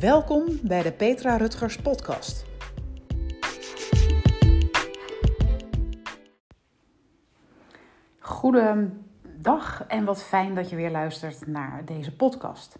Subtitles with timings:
[0.00, 2.44] Welkom bij de Petra Rutgers Podcast.
[8.18, 12.78] Goedendag en wat fijn dat je weer luistert naar deze podcast.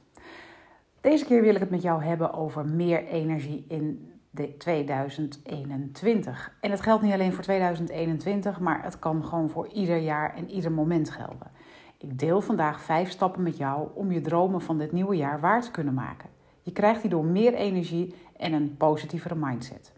[1.01, 6.57] Deze keer wil ik het met jou hebben over meer energie in de 2021.
[6.61, 10.51] En het geldt niet alleen voor 2021, maar het kan gewoon voor ieder jaar en
[10.51, 11.51] ieder moment gelden.
[11.99, 15.63] Ik deel vandaag vijf stappen met jou om je dromen van dit nieuwe jaar waar
[15.63, 16.36] te kunnen maken.
[16.67, 19.93] Je krijgt hierdoor meer energie en een positievere mindset.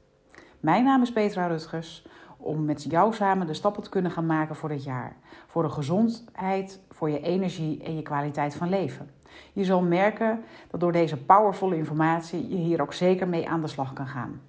[0.61, 2.07] Mijn naam is Petra Rutgers.
[2.37, 5.17] Om met jou samen de stappen te kunnen gaan maken voor dit jaar.
[5.47, 9.11] Voor de gezondheid, voor je energie en je kwaliteit van leven.
[9.53, 13.69] Je zal merken dat door deze powervolle informatie je hier ook zeker mee aan de
[13.69, 14.41] slag kan gaan.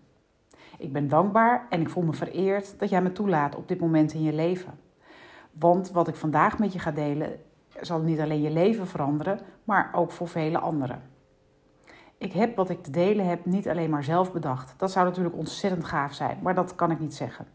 [0.78, 4.14] Ik ben dankbaar en ik voel me vereerd dat jij me toelaat op dit moment
[4.14, 4.80] in je leven.
[5.52, 7.40] Want wat ik vandaag met je ga delen
[7.82, 11.18] zal niet alleen je leven veranderen, maar ook voor vele anderen.
[12.20, 14.74] Ik heb wat ik te delen heb niet alleen maar zelf bedacht.
[14.78, 17.48] Dat zou natuurlijk ontzettend gaaf zijn, maar dat kan ik niet zeggen.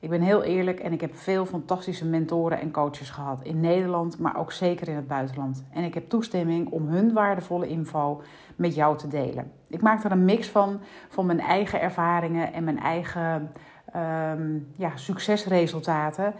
[0.00, 4.18] Ik ben heel eerlijk en ik heb veel fantastische mentoren en coaches gehad in Nederland,
[4.18, 5.64] maar ook zeker in het buitenland.
[5.70, 8.22] En ik heb toestemming om hun waardevolle info
[8.56, 9.52] met jou te delen.
[9.68, 13.52] Ik maak er een mix van, van mijn eigen ervaringen en mijn eigen
[13.92, 16.34] ehm, ja, succesresultaten.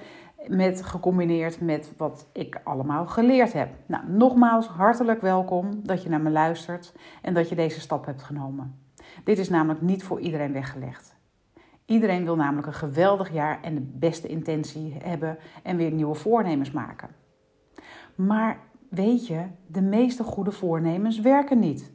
[0.46, 3.68] Met, gecombineerd met wat ik allemaal geleerd heb.
[3.86, 8.22] Nou, nogmaals, hartelijk welkom dat je naar me luistert en dat je deze stap hebt
[8.22, 8.78] genomen.
[9.24, 11.16] Dit is namelijk niet voor iedereen weggelegd.
[11.84, 16.70] Iedereen wil namelijk een geweldig jaar en de beste intentie hebben en weer nieuwe voornemens
[16.70, 17.08] maken.
[18.14, 21.92] Maar weet je, de meeste goede voornemens werken niet.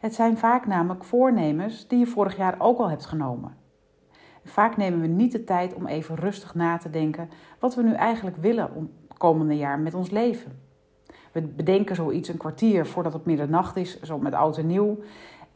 [0.00, 3.56] Het zijn vaak namelijk voornemens die je vorig jaar ook al hebt genomen.
[4.44, 7.92] Vaak nemen we niet de tijd om even rustig na te denken wat we nu
[7.92, 10.60] eigenlijk willen om het komende jaar met ons leven.
[11.32, 14.98] We bedenken zoiets een kwartier voordat het middernacht is, zo met oud en nieuw.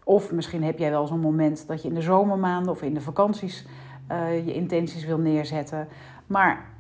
[0.05, 3.01] Of misschien heb jij wel zo'n moment dat je in de zomermaanden of in de
[3.01, 3.67] vakanties
[4.13, 5.89] uh, je intenties wil neerzetten.
[6.27, 6.71] Maar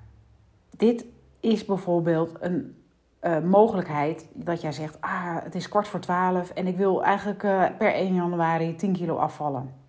[0.77, 1.05] dit
[1.41, 2.77] is bijvoorbeeld een
[3.23, 7.43] uh, mogelijkheid dat jij zegt: Ah, het is kwart voor twaalf en ik wil eigenlijk
[7.43, 9.86] uh, per 1 januari 10 kilo afvallen.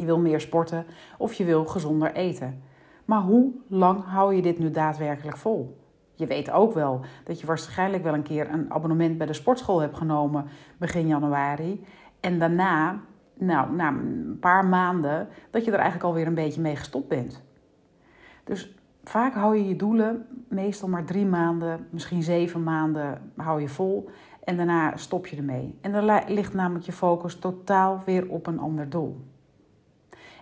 [0.00, 0.86] Je wil meer sporten
[1.18, 2.62] of je wil gezonder eten.
[3.04, 5.78] Maar hoe lang hou je dit nu daadwerkelijk vol?
[6.14, 9.80] Je weet ook wel dat je waarschijnlijk wel een keer een abonnement bij de sportschool
[9.80, 10.44] hebt genomen
[10.78, 11.84] begin januari.
[12.20, 13.00] En daarna,
[13.34, 17.42] nou, na een paar maanden, dat je er eigenlijk alweer een beetje mee gestopt bent.
[18.44, 23.68] Dus vaak hou je je doelen meestal maar drie maanden, misschien zeven maanden hou je
[23.68, 24.10] vol.
[24.44, 25.78] En daarna stop je ermee.
[25.80, 29.20] En dan ligt namelijk je focus totaal weer op een ander doel.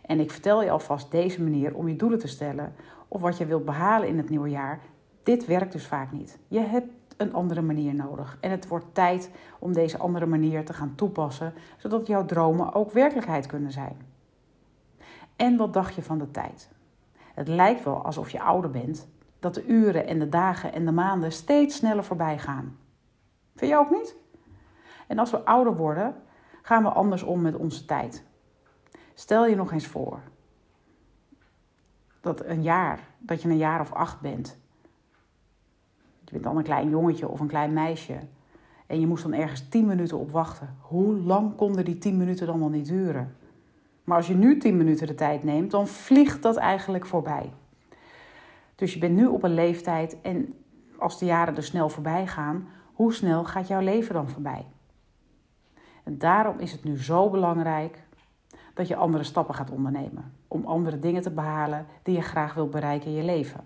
[0.09, 2.75] En ik vertel je alvast deze manier om je doelen te stellen
[3.09, 4.81] of wat je wilt behalen in het nieuwe jaar.
[5.23, 6.39] Dit werkt dus vaak niet.
[6.49, 8.39] Je hebt een andere manier nodig.
[8.41, 12.91] En het wordt tijd om deze andere manier te gaan toepassen, zodat jouw dromen ook
[12.91, 13.97] werkelijkheid kunnen zijn.
[15.37, 16.71] En wat dacht je van de tijd?
[17.35, 19.09] Het lijkt wel alsof je ouder bent,
[19.39, 22.79] dat de uren en de dagen en de maanden steeds sneller voorbij gaan.
[23.57, 24.17] Vind je ook niet?
[25.07, 26.15] En als we ouder worden,
[26.63, 28.27] gaan we anders om met onze tijd.
[29.19, 30.21] Stel je nog eens voor
[32.21, 34.59] dat een jaar, dat je een jaar of acht bent.
[36.25, 38.19] Je bent dan een klein jongetje of een klein meisje.
[38.87, 40.77] En je moest dan ergens tien minuten op wachten.
[40.81, 43.37] Hoe lang konden die tien minuten dan wel niet duren?
[44.05, 47.53] Maar als je nu tien minuten de tijd neemt, dan vliegt dat eigenlijk voorbij.
[48.75, 50.55] Dus je bent nu op een leeftijd en
[50.99, 54.67] als de jaren er snel voorbij gaan, hoe snel gaat jouw leven dan voorbij?
[56.05, 58.07] En daarom is het nu zo belangrijk
[58.79, 60.33] dat je andere stappen gaat ondernemen.
[60.49, 63.61] Om andere dingen te behalen die je graag wilt bereiken in je leven.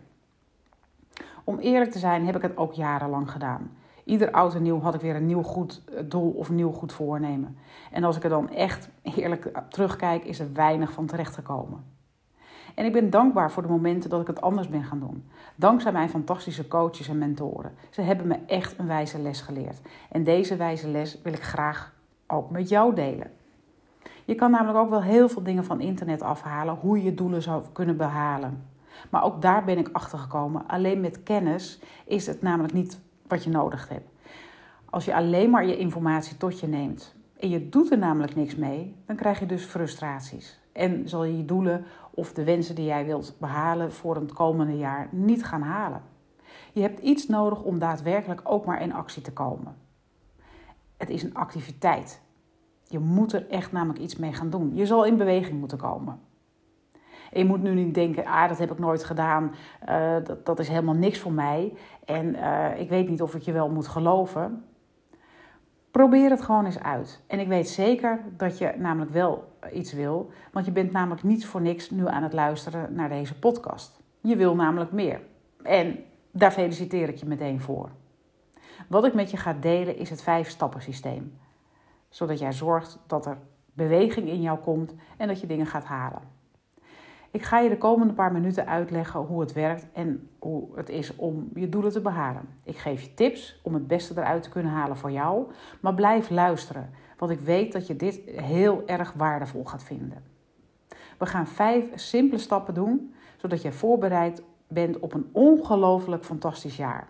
[1.45, 3.71] Om eerlijk te zijn heb ik het ook jarenlang gedaan.
[4.05, 6.93] Ieder oud en nieuw had ik weer een nieuw goed eh, doel of nieuw goed
[6.93, 7.56] voornemen.
[7.91, 11.84] En als ik er dan echt eerlijk terugkijk, is er weinig van terechtgekomen.
[12.75, 15.25] En ik ben dankbaar voor de momenten dat ik het anders ben gaan doen.
[15.55, 17.72] Dankzij mijn fantastische coaches en mentoren.
[17.91, 19.81] Ze hebben me echt een wijze les geleerd.
[20.11, 21.95] En deze wijze les wil ik graag
[22.27, 23.31] ook met jou delen.
[24.33, 27.63] Je kan namelijk ook wel heel veel dingen van internet afhalen, hoe je doelen zou
[27.73, 28.65] kunnen behalen.
[29.11, 30.67] Maar ook daar ben ik achter gekomen.
[30.67, 34.09] Alleen met kennis is het namelijk niet wat je nodig hebt.
[34.91, 38.57] Als je alleen maar je informatie tot je neemt en je doet er namelijk niks
[38.57, 40.61] mee, dan krijg je dus frustraties.
[40.73, 44.77] En zal je je doelen of de wensen die jij wilt behalen voor het komende
[44.77, 46.03] jaar niet gaan halen.
[46.73, 49.77] Je hebt iets nodig om daadwerkelijk ook maar in actie te komen.
[50.97, 52.21] Het is een activiteit.
[52.92, 54.74] Je moet er echt namelijk iets mee gaan doen.
[54.74, 56.21] Je zal in beweging moeten komen.
[57.33, 59.54] En je moet nu niet denken, ah, dat heb ik nooit gedaan,
[59.89, 61.72] uh, dat, dat is helemaal niks voor mij.
[62.04, 64.65] En uh, ik weet niet of ik je wel moet geloven.
[65.91, 67.22] Probeer het gewoon eens uit.
[67.27, 71.47] En ik weet zeker dat je namelijk wel iets wil, want je bent namelijk niet
[71.47, 74.00] voor niks nu aan het luisteren naar deze podcast.
[74.21, 75.21] Je wil namelijk meer.
[75.62, 75.98] En
[76.30, 77.91] daar feliciteer ik je meteen voor.
[78.88, 81.38] Wat ik met je ga delen is het vijf-stappen systeem.
[82.12, 83.38] Zodat jij zorgt dat er
[83.72, 86.22] beweging in jou komt en dat je dingen gaat halen.
[87.30, 91.16] Ik ga je de komende paar minuten uitleggen hoe het werkt en hoe het is
[91.16, 92.48] om je doelen te behalen.
[92.64, 96.30] Ik geef je tips om het beste eruit te kunnen halen voor jou, maar blijf
[96.30, 100.22] luisteren, want ik weet dat je dit heel erg waardevol gaat vinden.
[101.18, 107.09] We gaan vijf simpele stappen doen, zodat je voorbereid bent op een ongelooflijk fantastisch jaar.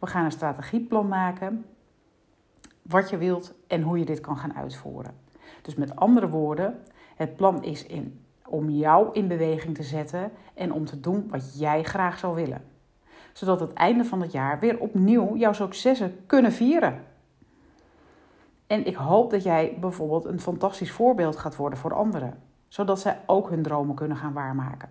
[0.00, 1.64] We gaan een strategieplan maken,
[2.82, 5.14] wat je wilt en hoe je dit kan gaan uitvoeren.
[5.62, 6.80] Dus met andere woorden,
[7.16, 11.58] het plan is in om jou in beweging te zetten en om te doen wat
[11.58, 12.64] jij graag zou willen.
[13.32, 17.04] Zodat het einde van het jaar weer opnieuw jouw successen kunnen vieren.
[18.66, 23.20] En ik hoop dat jij bijvoorbeeld een fantastisch voorbeeld gaat worden voor anderen, zodat zij
[23.26, 24.90] ook hun dromen kunnen gaan waarmaken.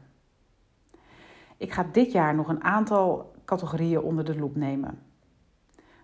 [1.58, 5.00] Ik ga dit jaar nog een aantal categorieën onder de loep nemen: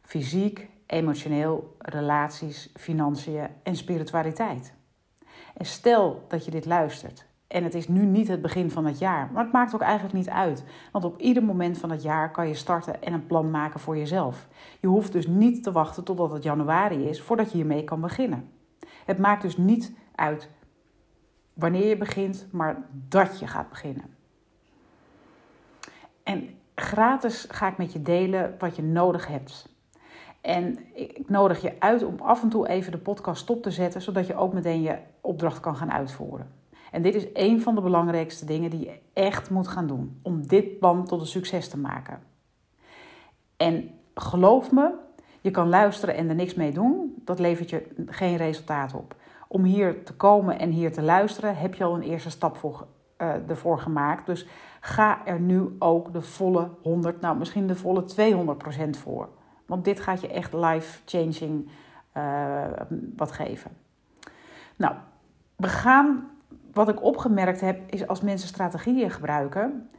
[0.01, 4.73] fysiek, emotioneel, relaties, financiën en spiritualiteit.
[5.55, 8.99] En stel dat je dit luistert en het is nu niet het begin van het
[8.99, 10.63] jaar, maar het maakt ook eigenlijk niet uit.
[10.91, 13.97] Want op ieder moment van het jaar kan je starten en een plan maken voor
[13.97, 14.47] jezelf.
[14.79, 18.49] Je hoeft dus niet te wachten totdat het januari is voordat je hiermee kan beginnen.
[19.05, 20.49] Het maakt dus niet uit
[21.53, 24.15] wanneer je begint, maar dat je gaat beginnen.
[26.23, 29.76] En gratis ga ik met je delen wat je nodig hebt.
[30.47, 34.01] En ik nodig je uit om af en toe even de podcast stop te zetten,
[34.01, 36.51] zodat je ook meteen je opdracht kan gaan uitvoeren.
[36.91, 40.47] En dit is een van de belangrijkste dingen die je echt moet gaan doen om
[40.47, 42.19] dit plan tot een succes te maken.
[43.57, 44.91] En geloof me,
[45.41, 49.15] je kan luisteren en er niks mee doen, dat levert je geen resultaat op.
[49.47, 52.87] Om hier te komen en hier te luisteren, heb je al een eerste stap voor,
[53.17, 54.25] uh, ervoor gemaakt.
[54.25, 54.47] Dus
[54.81, 59.29] ga er nu ook de volle 100, nou misschien de volle 200% voor.
[59.67, 61.69] Want dit gaat je echt life-changing
[62.17, 62.63] uh,
[63.15, 63.71] wat geven.
[64.75, 64.95] Nou,
[65.55, 66.29] we gaan
[66.73, 69.89] wat ik opgemerkt heb, is als mensen strategieën gebruiken,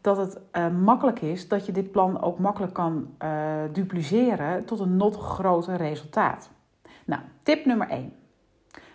[0.00, 4.80] dat het uh, makkelijk is dat je dit plan ook makkelijk kan uh, dupliceren tot
[4.80, 6.50] een nog groter resultaat.
[7.04, 8.12] Nou, tip nummer 1.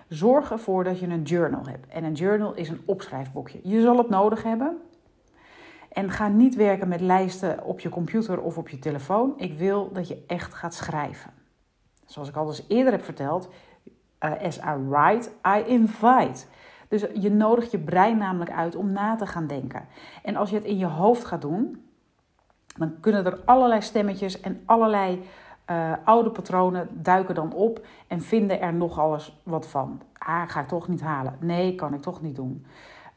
[0.07, 1.87] Zorg ervoor dat je een journal hebt.
[1.87, 3.59] En een journal is een opschrijfboekje.
[3.63, 4.77] Je zal het nodig hebben.
[5.91, 9.33] En ga niet werken met lijsten op je computer of op je telefoon.
[9.37, 11.31] Ik wil dat je echt gaat schrijven.
[12.05, 13.49] Zoals ik al eens eerder heb verteld,
[14.25, 16.45] uh, as I write, I invite.
[16.87, 19.87] Dus je nodigt je brein namelijk uit om na te gaan denken.
[20.23, 21.85] En als je het in je hoofd gaat doen,
[22.77, 25.23] dan kunnen er allerlei stemmetjes en allerlei
[25.71, 30.01] uh, oude patronen duiken dan op en vinden er nog alles wat van.
[30.17, 31.37] Ah, ga ik toch niet halen.
[31.39, 32.65] Nee, kan ik toch niet doen.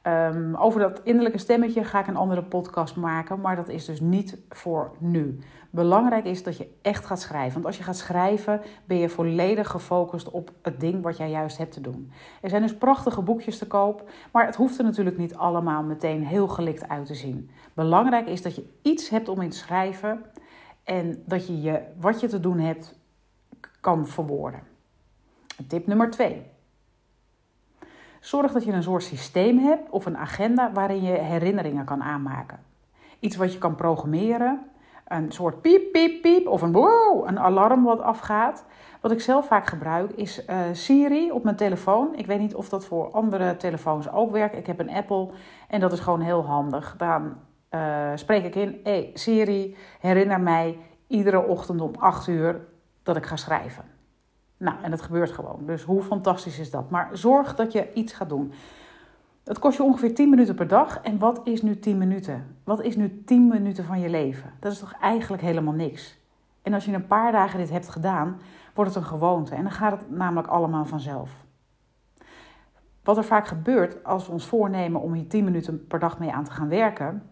[0.07, 4.01] Um, over dat innerlijke stemmetje ga ik een andere podcast maken, maar dat is dus
[4.01, 5.39] niet voor nu.
[5.71, 7.53] Belangrijk is dat je echt gaat schrijven.
[7.53, 11.59] Want als je gaat schrijven, ben je volledig gefocust op het ding wat jij juist
[11.59, 12.13] hebt te doen.
[12.41, 16.25] Er zijn dus prachtige boekjes te koop, maar het hoeft er natuurlijk niet allemaal meteen
[16.27, 17.51] heel gelikt uit te zien.
[17.75, 20.25] Belangrijk is dat je iets hebt om in te schrijven
[20.83, 22.99] en dat je, je wat je te doen hebt
[23.81, 24.63] kan verwoorden.
[25.69, 26.43] Tip nummer twee.
[28.25, 32.59] Zorg dat je een soort systeem hebt of een agenda waarin je herinneringen kan aanmaken.
[33.21, 34.61] Iets wat je kan programmeren.
[35.09, 38.65] Een soort piep, piep, piep of een wow, een alarm wat afgaat.
[39.01, 42.17] Wat ik zelf vaak gebruik is uh, Siri op mijn telefoon.
[42.17, 44.57] Ik weet niet of dat voor andere telefoons ook werkt.
[44.57, 45.31] Ik heb een Apple
[45.69, 46.95] en dat is gewoon heel handig.
[46.97, 47.37] Dan
[47.71, 52.61] uh, spreek ik in, hey Siri, herinner mij iedere ochtend om 8 uur
[53.03, 53.94] dat ik ga schrijven.
[54.57, 55.67] Nou, en dat gebeurt gewoon.
[55.67, 56.91] Dus hoe fantastisch is dat?
[56.91, 58.53] Maar zorg dat je iets gaat doen.
[59.45, 61.01] Het kost je ongeveer 10 minuten per dag.
[61.01, 62.57] En wat is nu 10 minuten?
[62.65, 64.53] Wat is nu 10 minuten van je leven?
[64.61, 66.19] Dat is toch eigenlijk helemaal niks?
[66.63, 68.41] En als je een paar dagen dit hebt gedaan,
[68.75, 69.55] wordt het een gewoonte.
[69.55, 71.31] En dan gaat het namelijk allemaal vanzelf.
[73.03, 76.33] Wat er vaak gebeurt als we ons voornemen om hier 10 minuten per dag mee
[76.33, 77.23] aan te gaan werken,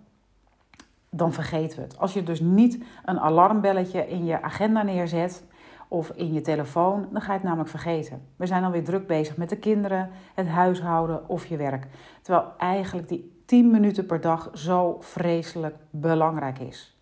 [1.10, 1.98] dan vergeten we het.
[1.98, 5.44] Als je dus niet een alarmbelletje in je agenda neerzet,
[5.92, 8.22] of in je telefoon, dan ga je het namelijk vergeten.
[8.36, 11.86] We zijn dan weer druk bezig met de kinderen, het huishouden of je werk.
[12.22, 16.98] Terwijl eigenlijk die 10 minuten per dag zo vreselijk belangrijk is.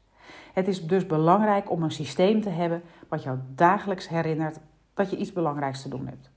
[0.52, 4.58] Het is dus belangrijk om een systeem te hebben wat jou dagelijks herinnert
[4.94, 6.30] dat je iets belangrijks te doen hebt.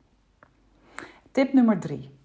[1.31, 2.17] Tip nummer 3.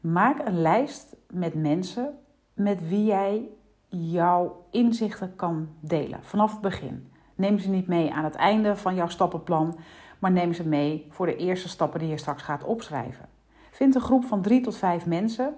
[0.00, 2.18] Maak een lijst met mensen
[2.54, 3.48] met wie jij
[3.88, 7.12] jouw inzichten kan delen vanaf het begin.
[7.34, 9.78] Neem ze niet mee aan het einde van jouw stappenplan,
[10.18, 13.28] maar neem ze mee voor de eerste stappen die je straks gaat opschrijven.
[13.70, 15.54] Vind een groep van drie tot vijf mensen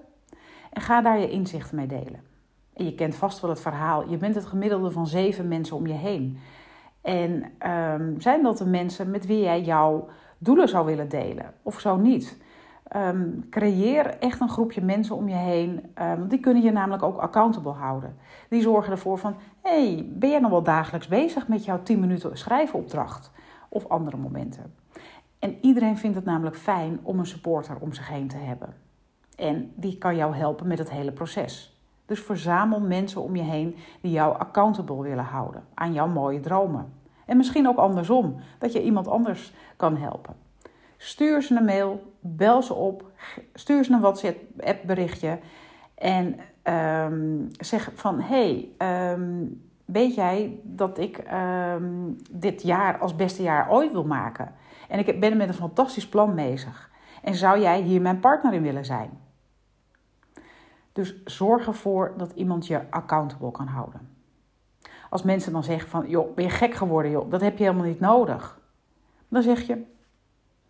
[0.73, 2.21] en ga daar je inzichten mee delen.
[2.75, 4.11] En je kent vast wel het verhaal.
[4.11, 6.39] Je bent het gemiddelde van zeven mensen om je heen.
[7.01, 11.55] En um, zijn dat de mensen met wie jij jouw doelen zou willen delen?
[11.63, 12.39] Of zo niet?
[12.95, 15.71] Um, creëer echt een groepje mensen om je heen.
[16.03, 18.17] Um, want die kunnen je namelijk ook accountable houden.
[18.49, 22.39] Die zorgen ervoor van: hey, ben jij nog wel dagelijks bezig met jouw 10 minuten
[22.39, 23.31] schrijfopdracht?
[23.69, 24.75] Of andere momenten.
[25.39, 28.75] En iedereen vindt het namelijk fijn om een supporter om zich heen te hebben.
[29.37, 31.81] En die kan jou helpen met het hele proces.
[32.07, 36.93] Dus verzamel mensen om je heen die jou accountable willen houden aan jouw mooie dromen.
[37.27, 40.46] En misschien ook andersom, dat je iemand anders kan helpen.
[40.97, 43.11] Stuur ze een mail, bel ze op,
[43.55, 44.39] stuur ze een WhatsApp
[44.87, 45.39] berichtje
[45.95, 46.37] en
[47.13, 48.69] um, zeg van hey,
[49.13, 54.55] um, weet jij dat ik um, dit jaar als beste jaar ooit wil maken?
[54.89, 56.91] En ik ben met een fantastisch plan bezig.
[57.23, 59.11] En zou jij hier mijn partner in willen zijn?
[60.93, 64.15] Dus zorg ervoor dat iemand je accountable kan houden.
[65.11, 67.87] Als mensen dan zeggen van, joh, ben je gek geworden, joh, dat heb je helemaal
[67.87, 68.61] niet nodig.
[69.29, 69.83] Dan zeg je,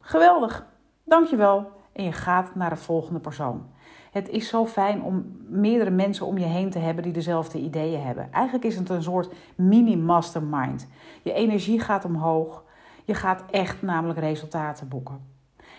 [0.07, 0.67] geweldig,
[1.05, 1.71] dankjewel.
[1.93, 3.67] En je gaat naar de volgende persoon.
[4.11, 8.03] Het is zo fijn om meerdere mensen om je heen te hebben die dezelfde ideeën
[8.03, 8.33] hebben.
[8.33, 10.89] Eigenlijk is het een soort mini-mastermind.
[11.23, 12.65] Je energie gaat omhoog.
[13.05, 15.21] Je gaat echt namelijk resultaten boeken.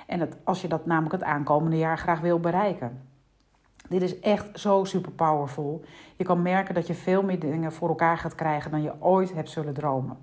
[0.08, 3.02] En als je dat namelijk het aankomende jaar graag wil bereiken.
[3.90, 5.84] Dit is echt zo super powerful.
[6.16, 9.34] Je kan merken dat je veel meer dingen voor elkaar gaat krijgen dan je ooit
[9.34, 10.18] hebt zullen dromen.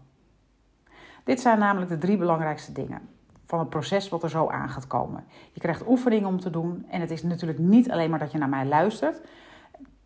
[1.24, 3.13] Dit zijn namelijk de drie belangrijkste dingen
[3.46, 5.24] van het proces wat er zo aan gaat komen.
[5.52, 8.38] Je krijgt oefeningen om te doen en het is natuurlijk niet alleen maar dat je
[8.38, 9.20] naar mij luistert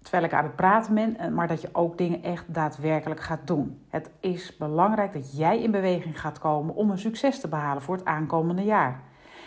[0.03, 3.47] terwijl ik aan het praten ben, eh, maar dat je ook dingen echt daadwerkelijk gaat
[3.47, 3.85] doen.
[3.89, 7.95] Het is belangrijk dat jij in beweging gaat komen om een succes te behalen voor
[7.97, 9.03] het aankomende jaar.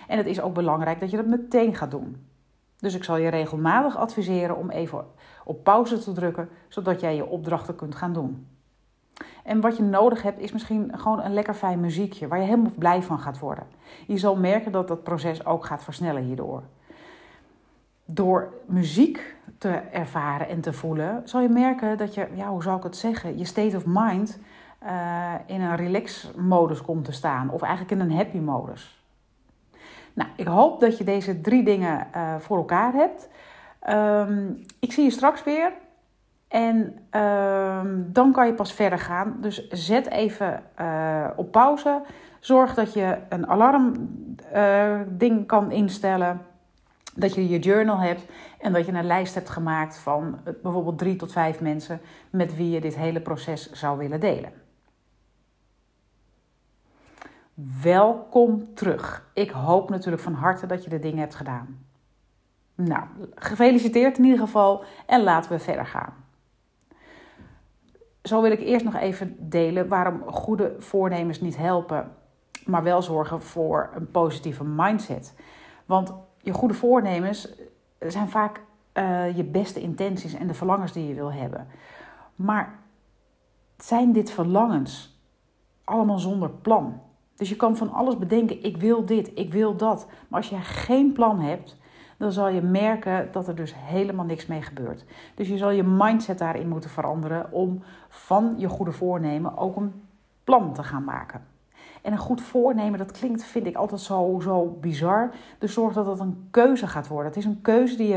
[0.08, 2.28] En het is ook belangrijk dat je dat meteen gaat doen.
[2.78, 5.06] Dus ik zal je regelmatig adviseren om even
[5.46, 8.48] op pauze te drukken, zodat jij je opdrachten kunt gaan doen.
[9.44, 12.72] En wat je nodig hebt is misschien gewoon een lekker fijn muziekje waar je helemaal
[12.78, 13.68] blij van gaat worden.
[14.08, 16.64] Je zal merken dat dat proces ook gaat versnellen hierdoor.
[18.06, 22.78] Door muziek te ervaren en te voelen, zal je merken dat je, ja, hoe zou
[22.78, 24.40] ik het zeggen, je state of mind
[24.84, 29.04] uh, in een relax-modus komt te staan, of eigenlijk in een happy-modus.
[30.14, 33.30] Nou, ik hoop dat je deze drie dingen uh, voor elkaar hebt.
[33.90, 35.72] Um, ik zie je straks weer.
[36.52, 36.78] En
[37.22, 39.38] um, dan kan je pas verder gaan.
[39.42, 42.02] Dus zet even uh, op pauze.
[42.40, 46.42] Zorg dat je een alarmding uh, kan instellen.
[47.16, 48.26] Dat je je journal hebt
[48.60, 52.70] en dat je een lijst hebt gemaakt van bijvoorbeeld drie tot vijf mensen met wie
[52.70, 54.52] je dit hele proces zou willen delen.
[57.84, 59.30] Welkom terug.
[59.34, 61.86] Ik hoop natuurlijk van harte dat je de dingen hebt gedaan.
[62.76, 63.04] Nou,
[63.36, 66.21] gefeliciteerd in ieder geval en laten we verder gaan.
[68.24, 72.12] Zo wil ik eerst nog even delen waarom goede voornemens niet helpen,
[72.66, 75.34] maar wel zorgen voor een positieve mindset.
[75.86, 77.54] Want je goede voornemens
[78.00, 78.62] zijn vaak
[78.94, 81.68] uh, je beste intenties en de verlangens die je wil hebben.
[82.36, 82.80] Maar
[83.78, 85.20] zijn dit verlangens
[85.84, 87.02] allemaal zonder plan?
[87.36, 90.08] Dus je kan van alles bedenken, ik wil dit, ik wil dat.
[90.28, 91.78] Maar als je geen plan hebt,
[92.22, 95.06] dan zal je merken dat er dus helemaal niks mee gebeurt.
[95.36, 100.02] Dus je zal je mindset daarin moeten veranderen om van je goede voornemen ook een
[100.44, 101.46] plan te gaan maken.
[102.02, 105.32] En een goed voornemen, dat klinkt, vind ik altijd zo, zo bizar.
[105.58, 107.28] Dus zorg dat dat een keuze gaat worden.
[107.28, 108.16] Het is een keuze die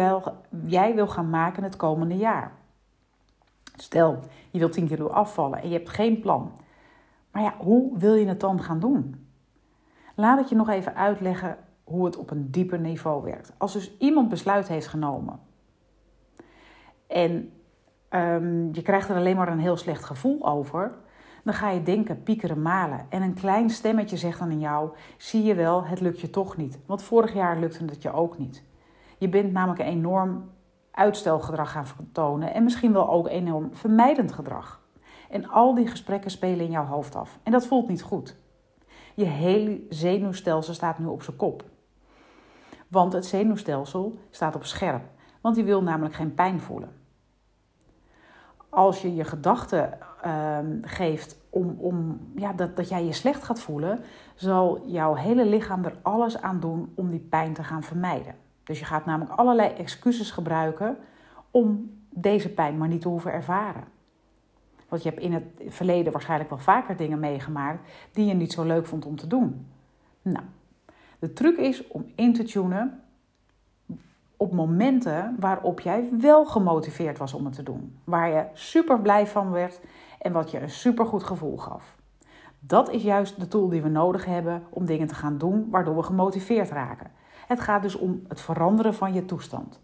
[0.67, 2.53] jij wil gaan maken het komende jaar.
[3.77, 4.19] Stel,
[4.51, 6.53] je wilt 10 kilo afvallen en je hebt geen plan.
[7.31, 9.27] Maar ja, hoe wil je het dan gaan doen?
[10.15, 13.53] Laat ik je nog even uitleggen hoe het op een dieper niveau werkt.
[13.59, 15.41] Als dus iemand besluit heeft genomen
[17.07, 17.53] en
[18.11, 20.95] um, je krijgt er alleen maar een heel slecht gevoel over,
[21.45, 23.07] dan ga je denken, piekeren, malen.
[23.09, 26.57] En een klein stemmetje zegt dan in jou: zie je wel, het lukt je toch
[26.57, 26.79] niet.
[26.87, 28.63] Want vorig jaar lukte het je ook niet.
[29.19, 30.51] Je bent namelijk een enorm
[30.91, 34.83] uitstelgedrag gaan vertonen en misschien wel ook enorm vermijdend gedrag.
[35.31, 37.39] En al die gesprekken spelen in jouw hoofd af.
[37.43, 38.37] En dat voelt niet goed.
[39.15, 41.65] Je hele zenuwstelsel staat nu op zijn kop.
[42.89, 45.03] Want het zenuwstelsel staat op scherp.
[45.41, 46.93] Want die wil namelijk geen pijn voelen.
[48.69, 53.61] Als je je gedachten uh, geeft om, om ja, dat, dat jij je slecht gaat
[53.61, 54.01] voelen,
[54.35, 58.35] zal jouw hele lichaam er alles aan doen om die pijn te gaan vermijden.
[58.65, 60.97] Dus je gaat namelijk allerlei excuses gebruiken
[61.51, 63.85] om deze pijn maar niet te hoeven ervaren.
[64.89, 68.65] Want je hebt in het verleden waarschijnlijk wel vaker dingen meegemaakt die je niet zo
[68.65, 69.67] leuk vond om te doen.
[70.23, 70.45] Nou,
[71.25, 73.01] de truc is om in te tunen
[74.37, 77.99] op momenten waarop jij wel gemotiveerd was om het te doen.
[78.05, 79.81] Waar je super blij van werd
[80.19, 81.97] en wat je een super goed gevoel gaf.
[82.61, 85.97] Dat is juist de tool die we nodig hebben om dingen te gaan doen waardoor
[85.97, 87.11] we gemotiveerd raken.
[87.47, 89.81] Het gaat dus om het veranderen van je toestand.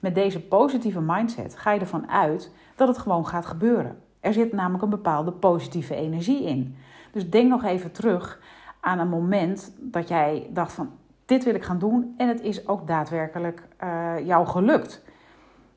[0.00, 3.98] Met deze positieve mindset ga je ervan uit dat het gewoon gaat gebeuren.
[4.20, 6.76] Er zit namelijk een bepaalde positieve energie in.
[7.12, 8.40] Dus denk nog even terug
[8.82, 10.90] aan een moment dat jij dacht van
[11.24, 15.02] dit wil ik gaan doen en het is ook daadwerkelijk uh, jou gelukt.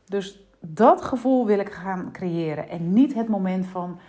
[0.06, 4.00] Dus dat gevoel wil ik gaan creëren en niet het moment van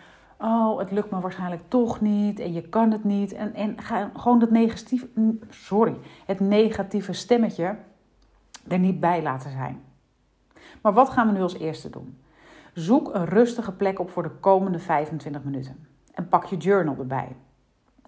[0.40, 3.32] oh, het lukt me waarschijnlijk toch niet en je kan het niet.
[3.32, 5.08] En, en ga gewoon het negatieve,
[5.48, 7.76] sorry, het negatieve stemmetje
[8.68, 9.80] er niet bij laten zijn.
[10.82, 12.18] Maar wat gaan we nu als eerste doen?
[12.72, 15.86] Zoek een rustige plek op voor de komende 25 minuten.
[16.14, 17.36] En pak je journal erbij.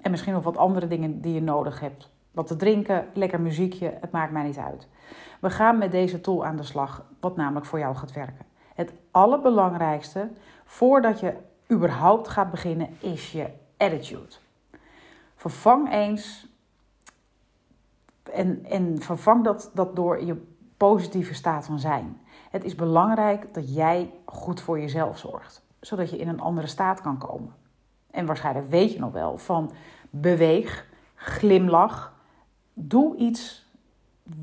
[0.00, 2.10] En misschien nog wat andere dingen die je nodig hebt.
[2.30, 4.88] Wat te drinken, lekker muziekje, het maakt mij niet uit.
[5.40, 8.46] We gaan met deze tool aan de slag, wat namelijk voor jou gaat werken.
[8.74, 10.28] Het allerbelangrijkste
[10.64, 11.34] voordat je
[11.70, 14.34] überhaupt gaat beginnen, is je attitude.
[15.34, 16.46] Vervang eens
[18.22, 22.20] en, en vervang dat, dat door je positieve staat van zijn.
[22.50, 27.00] Het is belangrijk dat jij goed voor jezelf zorgt, zodat je in een andere staat
[27.00, 27.54] kan komen.
[28.18, 29.72] En waarschijnlijk weet je nog wel van
[30.10, 32.14] beweeg, glimlach,
[32.74, 33.70] doe iets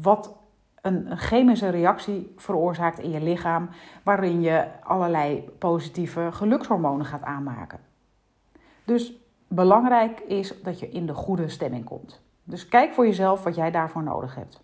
[0.01, 0.36] wat
[0.82, 3.70] een, chemische reactie veroorzaakt in je lichaam,
[4.03, 7.79] waarin je allerlei positieve gelukshormonen gaat aanmaken.
[8.86, 9.13] Dus
[9.48, 12.22] belangrijk is dat je in de goede stemming komt.
[12.44, 14.62] Dus kijk voor jezelf wat jij daarvoor nodig hebt.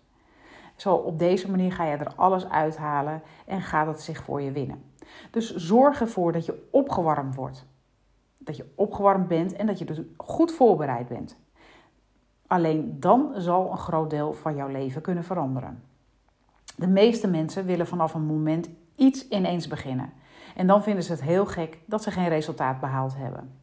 [0.76, 4.50] Zo op deze manier ga je er alles uithalen en gaat het zich voor je
[4.50, 4.82] winnen.
[5.30, 7.70] Dus zorg ervoor dat je opgewarmd wordt.
[8.44, 11.36] Dat je opgewarmd bent en dat je dus goed voorbereid bent.
[12.46, 15.82] Alleen dan zal een groot deel van jouw leven kunnen veranderen.
[16.76, 20.12] De meeste mensen willen vanaf een moment iets ineens beginnen.
[20.56, 23.60] En dan vinden ze het heel gek dat ze geen resultaat behaald hebben.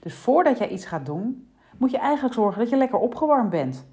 [0.00, 3.86] Dus voordat jij iets gaat doen, moet je eigenlijk zorgen dat je lekker opgewarmd bent.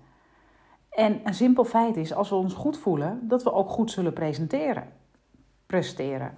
[0.89, 4.13] En een simpel feit is, als we ons goed voelen, dat we ook goed zullen
[4.13, 4.87] presenteren.
[5.65, 6.37] Presteren.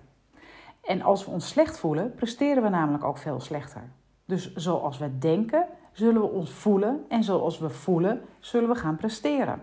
[0.84, 3.92] En als we ons slecht voelen, presteren we namelijk ook veel slechter.
[4.26, 7.06] Dus zoals we denken, zullen we ons voelen.
[7.10, 9.62] En zoals we voelen, zullen we gaan presteren.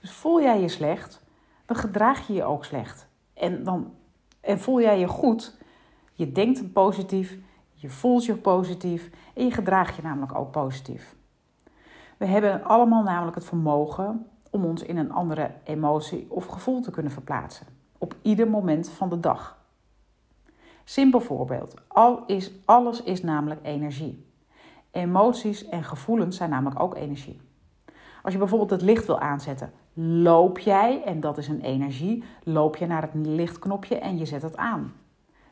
[0.00, 1.22] Dus voel jij je slecht,
[1.66, 3.08] dan gedraag je je ook slecht.
[3.34, 3.94] En, dan,
[4.40, 5.58] en voel jij je goed,
[6.12, 7.38] je denkt positief,
[7.72, 11.16] je voelt je positief en je gedraagt je namelijk ook positief.
[12.16, 16.90] We hebben allemaal namelijk het vermogen om ons in een andere emotie of gevoel te
[16.90, 17.66] kunnen verplaatsen.
[17.98, 19.59] Op ieder moment van de dag.
[20.90, 21.74] Simpel voorbeeld.
[21.88, 24.26] Al is, alles is namelijk energie.
[24.90, 27.40] Emoties en gevoelens zijn namelijk ook energie.
[28.22, 29.72] Als je bijvoorbeeld het licht wil aanzetten,
[30.22, 34.42] loop jij, en dat is een energie, loop je naar het lichtknopje en je zet
[34.42, 34.92] het aan.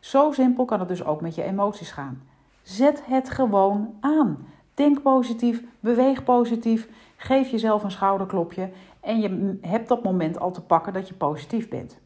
[0.00, 2.22] Zo simpel kan het dus ook met je emoties gaan.
[2.62, 4.38] Zet het gewoon aan.
[4.74, 8.70] Denk positief, beweeg positief, geef jezelf een schouderklopje
[9.00, 11.98] en je hebt dat moment al te pakken dat je positief bent.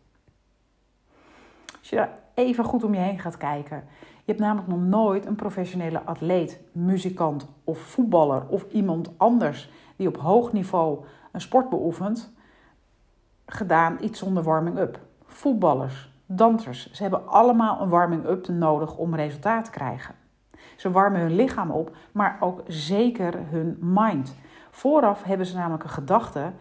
[1.78, 3.84] Als je even goed om je heen gaat kijken.
[4.00, 10.08] Je hebt namelijk nog nooit een professionele atleet, muzikant of voetballer of iemand anders die
[10.08, 12.32] op hoog niveau een sport beoefent,
[13.46, 15.00] gedaan iets zonder warming-up.
[15.26, 20.14] Voetballers, dansers, ze hebben allemaal een warming-up nodig om resultaat te krijgen.
[20.76, 24.34] Ze warmen hun lichaam op, maar ook zeker hun mind.
[24.70, 26.52] Vooraf hebben ze namelijk een gedachte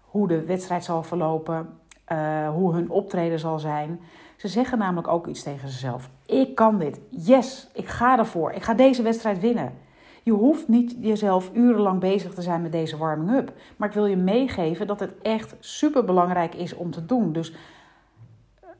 [0.00, 1.78] hoe de wedstrijd zal verlopen,
[2.12, 4.00] uh, hoe hun optreden zal zijn.
[4.36, 6.10] Ze zeggen namelijk ook iets tegen zichzelf.
[6.26, 7.00] Ik kan dit.
[7.08, 8.52] Yes, ik ga ervoor.
[8.52, 9.72] Ik ga deze wedstrijd winnen.
[10.22, 13.52] Je hoeft niet jezelf urenlang bezig te zijn met deze warming-up.
[13.76, 17.32] Maar ik wil je meegeven dat het echt super belangrijk is om te doen.
[17.32, 17.52] Dus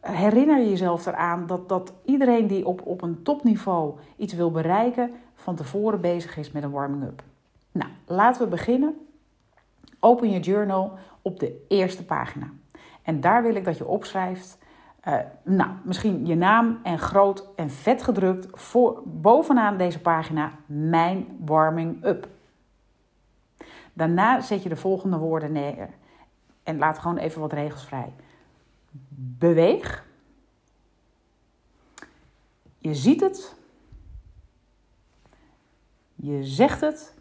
[0.01, 5.11] herinner je jezelf eraan dat, dat iedereen die op, op een topniveau iets wil bereiken,
[5.35, 7.23] van tevoren bezig is met een warming-up.
[7.73, 8.95] Nou, laten we beginnen.
[10.01, 12.51] Open je journal op de eerste pagina.
[13.07, 14.59] En daar wil ik dat je opschrijft.
[15.09, 21.37] Uh, nou, misschien je naam en groot en vet gedrukt voor, bovenaan deze pagina mijn
[21.45, 22.29] warming up.
[23.93, 25.89] Daarna zet je de volgende woorden neer.
[26.63, 28.13] En laat gewoon even wat regels vrij.
[29.39, 30.07] Beweeg.
[32.79, 33.55] Je ziet het.
[36.15, 37.15] Je zegt het.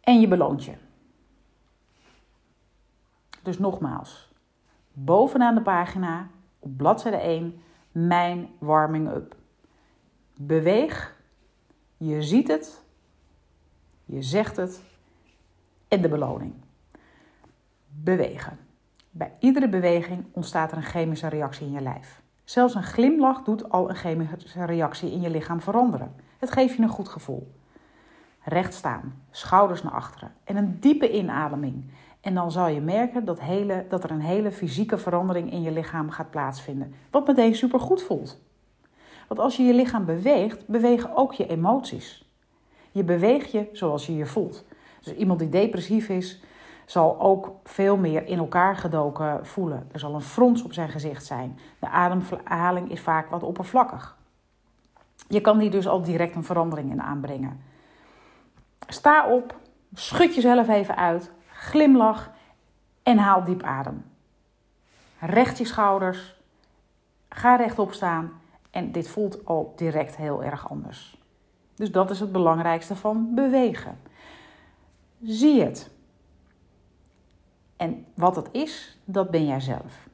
[0.00, 0.72] En je beloont je.
[3.46, 4.28] Dus nogmaals,
[4.92, 6.28] bovenaan de pagina,
[6.58, 9.36] op bladzijde 1, mijn warming up.
[10.36, 11.16] Beweeg,
[11.96, 12.82] je ziet het,
[14.04, 14.82] je zegt het
[15.88, 16.54] En de beloning.
[17.88, 18.58] Bewegen.
[19.10, 22.22] Bij iedere beweging ontstaat er een chemische reactie in je lijf.
[22.44, 26.14] Zelfs een glimlach doet al een chemische reactie in je lichaam veranderen.
[26.38, 27.54] Het geeft je een goed gevoel.
[28.42, 31.90] Recht staan, schouders naar achteren en een diepe inademing.
[32.26, 35.70] En dan zal je merken dat, hele, dat er een hele fysieke verandering in je
[35.70, 36.94] lichaam gaat plaatsvinden.
[37.10, 38.38] Wat meteen supergoed voelt.
[39.28, 42.30] Want als je je lichaam beweegt, bewegen ook je emoties.
[42.92, 44.64] Je beweegt je zoals je je voelt.
[45.02, 46.42] Dus iemand die depressief is,
[46.86, 49.88] zal ook veel meer in elkaar gedoken voelen.
[49.92, 51.58] Er zal een frons op zijn gezicht zijn.
[51.78, 54.16] De ademhaling is vaak wat oppervlakkig.
[55.28, 57.60] Je kan hier dus al direct een verandering in aanbrengen.
[58.88, 59.56] Sta op,
[59.94, 61.34] schud jezelf even uit,
[61.66, 62.30] glimlach
[63.02, 64.04] en haal diep adem.
[65.18, 66.36] Recht je schouders,
[67.28, 68.32] ga rechtop staan
[68.70, 71.18] en dit voelt al direct heel erg anders.
[71.74, 73.98] Dus dat is het belangrijkste van bewegen.
[75.22, 75.90] Zie het.
[77.76, 80.08] En wat het is, dat ben jij zelf.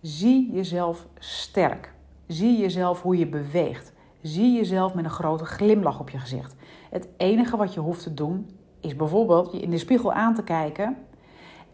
[0.00, 1.92] Zie jezelf sterk.
[2.26, 3.92] Zie jezelf hoe je beweegt.
[4.22, 6.54] Zie jezelf met een grote glimlach op je gezicht.
[6.90, 8.55] Het enige wat je hoeft te doen
[8.86, 10.96] is bijvoorbeeld je in de spiegel aan te kijken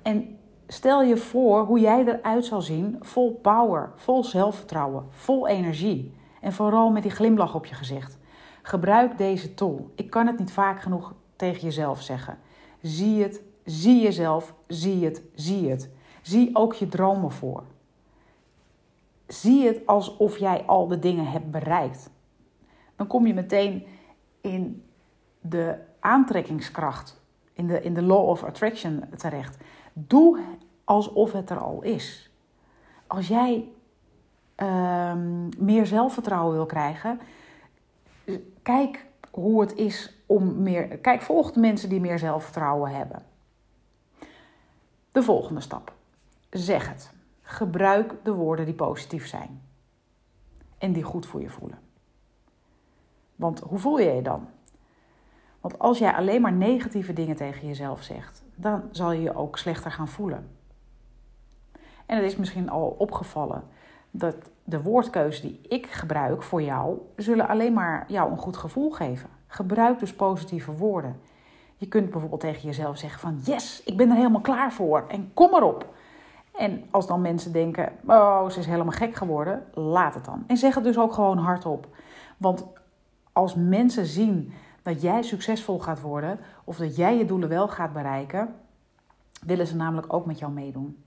[0.03, 6.15] en stel je voor hoe jij eruit zal zien, vol power, vol zelfvertrouwen, vol energie
[6.41, 8.19] en vooral met die glimlach op je gezicht.
[8.63, 9.91] Gebruik deze tool.
[9.95, 12.39] Ik kan het niet vaak genoeg tegen jezelf zeggen.
[12.83, 15.91] Zie het, zie jezelf, zie het, zie het.
[16.23, 17.63] Zie ook je dromen voor.
[19.27, 22.11] Zie het alsof jij al de dingen hebt bereikt.
[22.97, 23.87] Dan kom je meteen
[24.41, 24.85] in
[25.41, 27.21] de aantrekkingskracht,
[27.53, 29.57] in de, in de law of attraction terecht.
[29.93, 30.41] Doe
[30.85, 32.31] alsof het er al is.
[33.07, 33.69] Als jij
[34.55, 37.21] ehm, meer zelfvertrouwen wil krijgen,
[38.63, 40.99] kijk hoe het is om meer.
[40.99, 43.23] Kijk, volg de mensen die meer zelfvertrouwen hebben.
[45.13, 45.93] De volgende stap.
[46.51, 47.11] Zeg het.
[47.43, 49.63] Gebruik de woorden die positief zijn.
[50.79, 51.79] En die goed voor je voelen.
[53.37, 54.49] Want hoe voel je je dan?
[55.63, 59.59] Want als jij alleen maar negatieve dingen tegen jezelf zegt, dan zal je je ook
[59.59, 60.49] slechter gaan voelen.
[62.07, 63.63] En het is misschien al opgevallen
[64.11, 68.91] dat de woordkeuze die ik gebruik voor jou, zullen alleen maar jou een goed gevoel
[68.91, 69.29] geven.
[69.47, 71.21] Gebruik dus positieve woorden.
[71.77, 75.31] Je kunt bijvoorbeeld tegen jezelf zeggen van yes, ik ben er helemaal klaar voor en
[75.35, 75.95] kom erop.
[76.57, 80.45] En als dan mensen denken, oh, ze is helemaal gek geworden, laat het dan.
[80.47, 81.87] En zeg het dus ook gewoon hardop.
[82.37, 82.67] Want
[83.33, 87.93] als mensen zien dat jij succesvol gaat worden of dat jij je doelen wel gaat
[87.93, 88.55] bereiken,
[89.47, 91.03] willen ze namelijk ook met jou meedoen.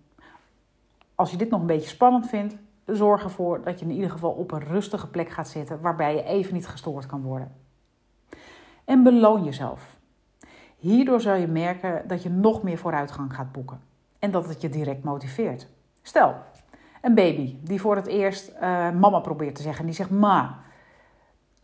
[1.15, 4.31] Als je dit nog een beetje spannend vindt, zorg ervoor dat je in ieder geval
[4.31, 7.51] op een rustige plek gaat zitten waarbij je even niet gestoord kan worden.
[8.85, 9.97] En beloon jezelf.
[10.77, 13.79] Hierdoor zal je merken dat je nog meer vooruitgang gaat boeken
[14.19, 15.67] en dat het je direct motiveert.
[16.01, 16.35] Stel,
[17.01, 18.59] een baby die voor het eerst uh,
[18.91, 20.63] mama probeert te zeggen, die zegt ma.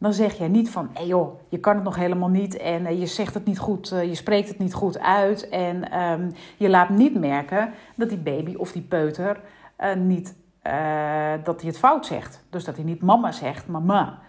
[0.01, 2.99] Dan zeg jij niet van, hé joh, je kan het nog helemaal niet en uh,
[2.99, 5.49] je zegt het niet goed, uh, je spreekt het niet goed uit.
[5.49, 9.39] En um, je laat niet merken dat die baby of die peuter
[9.97, 12.43] niet uh, dat hij het fout zegt.
[12.49, 14.19] Dus dat hij niet mama zegt, maar ma.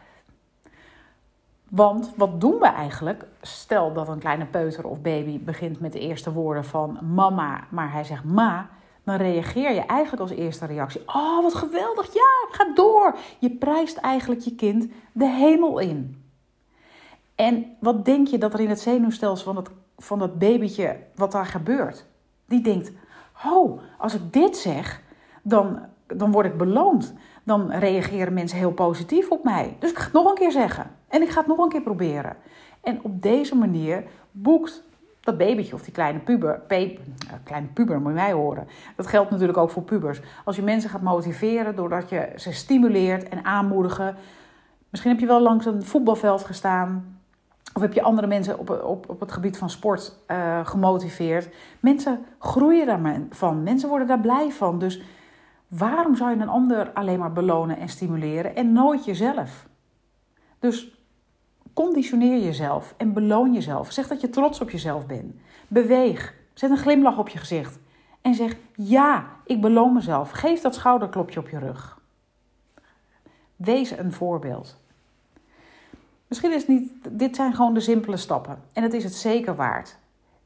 [1.68, 3.26] Want wat doen we eigenlijk?
[3.40, 7.92] Stel dat een kleine peuter of baby begint met de eerste woorden van mama, maar
[7.92, 8.68] hij zegt ma.
[9.04, 13.16] Dan reageer je eigenlijk als eerste reactie: Oh, wat geweldig, ja, ga door.
[13.38, 16.24] Je prijst eigenlijk je kind de hemel in.
[17.34, 21.32] En wat denk je dat er in het zenuwstelsel van dat, van dat babytje, wat
[21.32, 22.04] daar gebeurt?
[22.46, 22.92] Die denkt:
[23.44, 25.00] Oh, als ik dit zeg,
[25.42, 27.14] dan dan word ik beloond.
[27.44, 29.76] Dan reageren mensen heel positief op mij.
[29.78, 30.90] Dus ik ga het nog een keer zeggen.
[31.08, 32.36] En ik ga het nog een keer proberen.
[32.80, 34.82] En op deze manier boekt
[35.22, 36.98] dat babytje of die kleine puber, pe,
[37.44, 38.66] kleine puber moet je mij horen.
[38.96, 40.20] Dat geldt natuurlijk ook voor pubers.
[40.44, 44.16] Als je mensen gaat motiveren doordat je ze stimuleert en aanmoedigen.
[44.90, 47.20] Misschien heb je wel langs een voetbalveld gestaan.
[47.74, 51.48] Of heb je andere mensen op, op, op het gebied van sport uh, gemotiveerd.
[51.80, 53.62] Mensen groeien daarvan.
[53.62, 54.78] Mensen worden daar blij van.
[54.78, 55.02] Dus
[55.78, 59.68] Waarom zou je een ander alleen maar belonen en stimuleren en nooit jezelf?
[60.58, 61.01] Dus
[61.72, 63.92] conditioneer jezelf en beloon jezelf.
[63.92, 65.34] Zeg dat je trots op jezelf bent.
[65.68, 66.34] Beweeg.
[66.54, 67.78] Zet een glimlach op je gezicht.
[68.20, 70.30] En zeg: Ja, ik beloon mezelf.
[70.30, 72.00] Geef dat schouderklopje op je rug.
[73.56, 74.80] Wees een voorbeeld.
[76.28, 78.62] Misschien is het niet, dit zijn gewoon de simpele stappen.
[78.72, 79.96] En het is het zeker waard.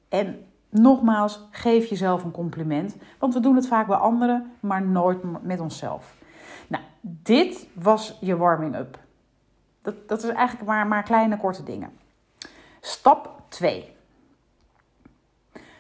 [0.08, 5.42] En Nogmaals, geef jezelf een compliment, want we doen het vaak bij anderen, maar nooit
[5.42, 6.14] met onszelf.
[6.68, 8.98] Nou, dit was je warming-up.
[9.87, 11.99] Dat, dat is eigenlijk maar, maar kleine korte dingen.
[12.81, 13.94] Stap 2.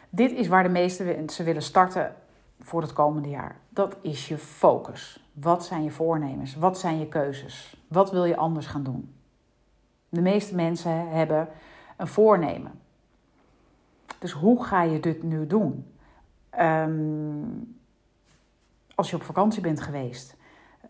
[0.08, 2.14] Dit is waar de meeste mensen willen starten
[2.60, 3.56] voor het komende jaar.
[3.68, 5.28] Dat is je focus.
[5.32, 6.54] Wat zijn je voornemens?
[6.54, 7.76] Wat zijn je keuzes?
[7.88, 9.14] Wat wil je anders gaan doen?
[10.08, 11.48] De meeste mensen hebben
[11.96, 12.80] een voornemen.
[14.18, 15.92] Dus hoe ga je dit nu doen?
[16.50, 16.92] Ehm,
[18.94, 20.35] als je op vakantie bent geweest,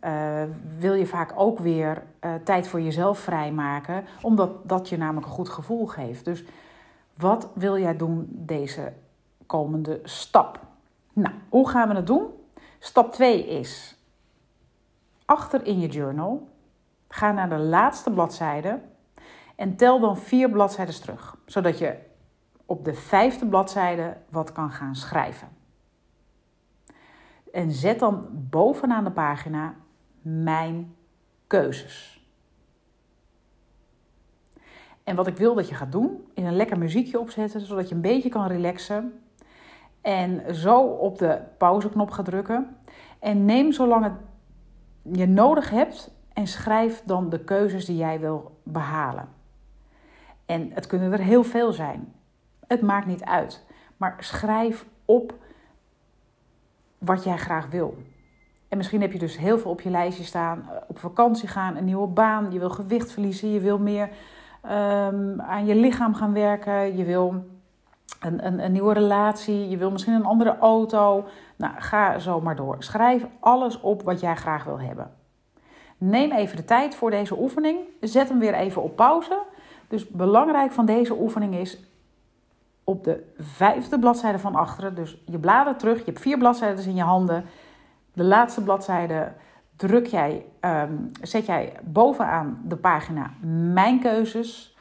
[0.07, 0.43] uh,
[0.79, 5.33] wil je vaak ook weer uh, tijd voor jezelf vrijmaken, omdat dat je namelijk een
[5.33, 6.25] goed gevoel geeft.
[6.25, 6.45] Dus
[7.17, 8.93] wat wil jij doen deze
[9.47, 10.61] komende stap?
[11.13, 12.27] Nou, hoe gaan we het doen?
[12.79, 13.97] Stap 2 is
[15.25, 16.49] achter in je journal.
[17.09, 18.81] Ga naar de laatste bladzijde
[19.57, 21.97] en tel dan vier bladzijden terug, zodat je
[22.67, 25.49] op de vijfde bladzijde wat kan gaan schrijven.
[27.53, 29.75] En zet dan bovenaan de pagina
[30.29, 30.95] mijn
[31.47, 32.25] keuzes.
[35.05, 37.95] En wat ik wil dat je gaat doen, is een lekker muziekje opzetten, zodat je
[37.95, 39.21] een beetje kan relaxen.
[40.01, 42.77] En zo op de pauzeknop gaat drukken.
[43.19, 44.13] En neem zolang het
[45.03, 49.29] je nodig hebt en schrijf dan de keuzes die jij wil behalen.
[50.47, 52.15] En het kunnen er heel veel zijn.
[52.67, 53.65] Het maakt niet uit.
[53.97, 55.35] Maar schrijf op
[56.99, 57.97] wat jij graag wil.
[58.69, 60.69] En misschien heb je dus heel veel op je lijstje staan.
[60.71, 62.53] Eh, op vakantie gaan, een nieuwe baan.
[62.53, 63.51] Je wil gewicht verliezen.
[63.51, 64.09] Je wil meer
[64.65, 66.97] um, aan je lichaam gaan werken.
[66.97, 67.45] Je wil
[68.21, 69.69] een, een, een, nieuwe relatie.
[69.69, 71.25] Je wil misschien een andere auto.
[71.57, 72.77] Nou, ga zo maar door.
[72.79, 75.11] Schrijf alles op wat jij graag wil hebben.
[75.99, 77.79] Neem even de tijd voor deze oefening.
[78.01, 79.43] Zet hem weer even op pauze.
[79.89, 81.79] Dus belangrijk van deze oefening is
[82.85, 84.95] op de vijfde bladzijde van achteren.
[84.95, 85.99] Dus je bladert terug.
[85.99, 87.45] Je hebt vier bladzijden in je handen.
[88.17, 89.33] De laatste bladzijde
[89.77, 93.31] druk jij, um, zet jij bovenaan de pagina
[93.73, 94.77] Mijn keuzes.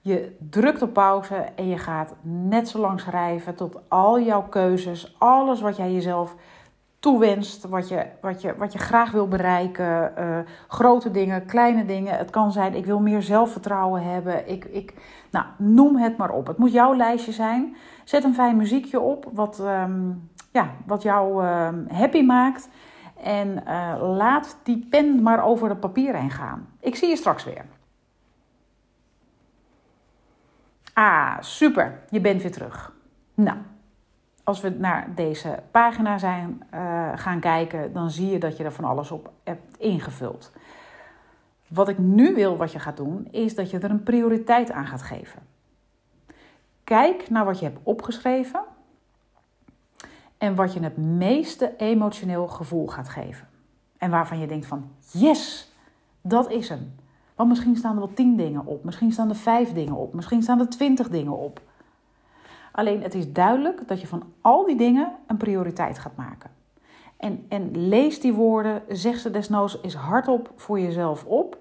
[0.00, 5.14] Je drukt op pauze en je gaat net zo lang schrijven tot al jouw keuzes,
[5.18, 6.34] alles wat jij jezelf
[6.98, 10.12] toewenst, wat je, wat je, wat je graag wil bereiken.
[10.18, 12.16] Uh, grote dingen, kleine dingen.
[12.16, 14.48] Het kan zijn, ik wil meer zelfvertrouwen hebben.
[14.48, 14.94] Ik, ik,
[15.30, 16.46] nou, noem het maar op.
[16.46, 17.76] Het moet jouw lijstje zijn.
[18.04, 22.68] Zet een fijn muziekje op, wat, um, ja, wat jou um, happy maakt.
[23.22, 26.68] En uh, laat die pen maar over het papier heen gaan.
[26.80, 27.64] Ik zie je straks weer.
[30.92, 31.98] Ah, super.
[32.10, 32.92] Je bent weer terug.
[33.34, 33.58] Nou,
[34.44, 38.72] als we naar deze pagina zijn uh, gaan kijken, dan zie je dat je er
[38.72, 40.52] van alles op hebt ingevuld.
[41.68, 44.86] Wat ik nu wil wat je gaat doen, is dat je er een prioriteit aan
[44.86, 45.42] gaat geven.
[46.84, 48.60] Kijk naar wat je hebt opgeschreven
[50.42, 53.48] en wat je het meeste emotioneel gevoel gaat geven.
[53.98, 55.72] En waarvan je denkt van, yes,
[56.20, 56.94] dat is hem.
[57.34, 60.42] Want misschien staan er wel tien dingen op, misschien staan er vijf dingen op, misschien
[60.42, 61.60] staan er twintig dingen op.
[62.72, 66.50] Alleen het is duidelijk dat je van al die dingen een prioriteit gaat maken.
[67.16, 71.58] En, en lees die woorden, zeg ze desnoods eens hardop voor jezelf op.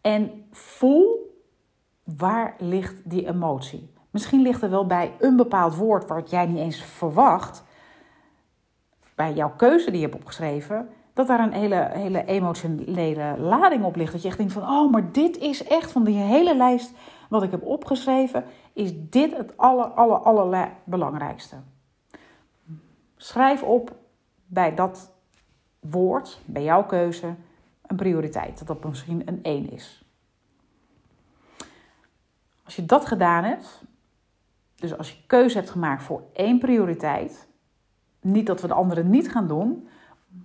[0.00, 1.34] En voel
[2.04, 3.90] waar ligt die emotie.
[4.10, 7.64] Misschien ligt er wel bij een bepaald woord wat jij niet eens verwacht.
[9.16, 13.96] Bij jouw keuze die je hebt opgeschreven, dat daar een hele, hele emotionele lading op
[13.96, 14.12] ligt.
[14.12, 16.92] Dat je echt denkt van, oh, maar dit is echt van die hele lijst
[17.28, 21.56] wat ik heb opgeschreven, is dit het aller, aller, allerbelangrijkste.
[23.16, 23.96] Schrijf op
[24.46, 25.12] bij dat
[25.80, 27.34] woord, bij jouw keuze,
[27.86, 28.58] een prioriteit.
[28.58, 30.04] Dat dat misschien een 1 is.
[32.64, 33.82] Als je dat gedaan hebt,
[34.74, 37.48] dus als je keuze hebt gemaakt voor één prioriteit,
[38.26, 39.88] niet dat we de andere niet gaan doen,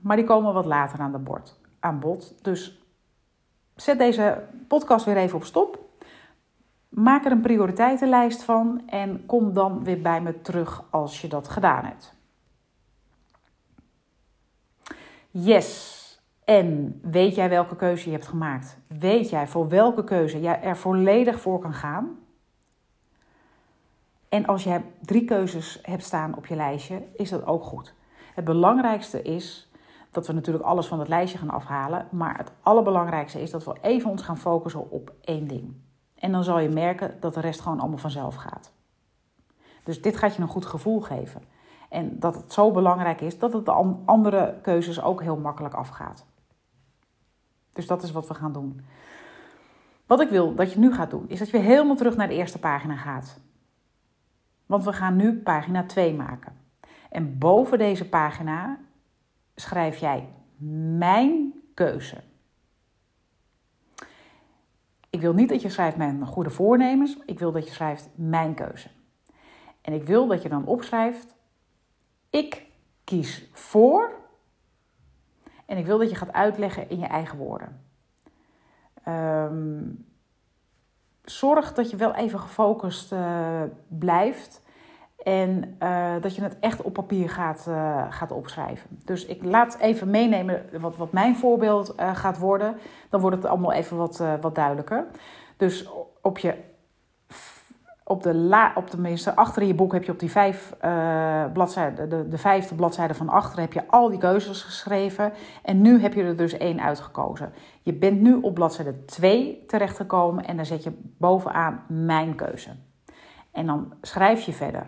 [0.01, 2.35] maar die komen wat later aan, de bord, aan bod.
[2.41, 2.83] Dus
[3.75, 5.89] zet deze podcast weer even op stop.
[6.89, 11.47] Maak er een prioriteitenlijst van en kom dan weer bij me terug als je dat
[11.47, 12.13] gedaan hebt.
[15.29, 15.99] Yes.
[16.43, 18.77] En weet jij welke keuze je hebt gemaakt?
[18.87, 22.19] Weet jij voor welke keuze jij er volledig voor kan gaan?
[24.31, 27.93] En als jij drie keuzes hebt staan op je lijstje, is dat ook goed.
[28.33, 29.71] Het belangrijkste is
[30.11, 32.07] dat we natuurlijk alles van het lijstje gaan afhalen.
[32.11, 35.73] Maar het allerbelangrijkste is dat we even ons gaan focussen op één ding.
[36.15, 38.73] En dan zal je merken dat de rest gewoon allemaal vanzelf gaat.
[39.83, 41.41] Dus dit gaat je een goed gevoel geven.
[41.89, 46.25] En dat het zo belangrijk is dat het de andere keuzes ook heel makkelijk afgaat.
[47.73, 48.85] Dus dat is wat we gaan doen.
[50.05, 52.35] Wat ik wil dat je nu gaat doen, is dat je helemaal terug naar de
[52.35, 53.39] eerste pagina gaat.
[54.71, 56.53] Want we gaan nu pagina 2 maken.
[57.09, 58.79] En boven deze pagina
[59.55, 60.29] schrijf jij
[60.97, 62.23] mijn keuze.
[65.09, 67.17] Ik wil niet dat je schrijft mijn goede voornemens.
[67.25, 68.89] Ik wil dat je schrijft mijn keuze.
[69.81, 71.35] En ik wil dat je dan opschrijft:
[72.29, 72.65] ik
[73.03, 74.11] kies voor.
[75.65, 77.81] En ik wil dat je gaat uitleggen in je eigen woorden.
[79.07, 80.10] Um,
[81.37, 84.61] zorg dat je wel even gefocust uh, blijft.
[85.23, 88.89] En uh, dat je het echt op papier gaat, uh, gaat opschrijven.
[89.05, 92.77] Dus ik laat even meenemen wat, wat mijn voorbeeld gaat worden.
[93.09, 95.05] Dan wordt het allemaal even wat, wat duidelijker.
[95.57, 95.89] Dus
[96.21, 96.55] op je
[98.11, 101.53] op de, la, op de meeste, achter je boek heb je op die vijf uh,
[101.53, 105.33] de, de vijfde bladzijde van achter heb je al die keuzes geschreven.
[105.63, 107.53] En nu heb je er dus één uitgekozen.
[107.81, 112.69] Je bent nu op bladzijde 2 terechtgekomen en dan zet je bovenaan mijn keuze.
[113.51, 114.85] En dan schrijf je verder.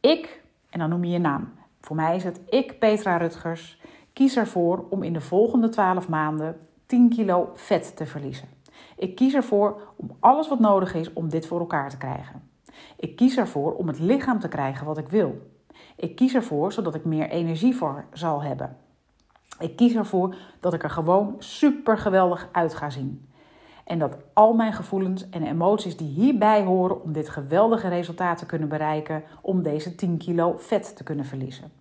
[0.00, 1.52] Ik, en dan noem je je naam.
[1.80, 3.80] Voor mij is het ik, Petra Rutgers,
[4.12, 8.48] kies ervoor om in de volgende 12 maanden 10 kilo vet te verliezen.
[9.02, 12.42] Ik kies ervoor om alles wat nodig is om dit voor elkaar te krijgen.
[12.96, 15.50] Ik kies ervoor om het lichaam te krijgen wat ik wil.
[15.96, 18.76] Ik kies ervoor zodat ik meer energie voor zal hebben.
[19.58, 23.28] Ik kies ervoor dat ik er gewoon super geweldig uit ga zien.
[23.84, 28.46] En dat al mijn gevoelens en emoties die hierbij horen om dit geweldige resultaat te
[28.46, 31.72] kunnen bereiken, om deze 10 kilo vet te kunnen verliezen.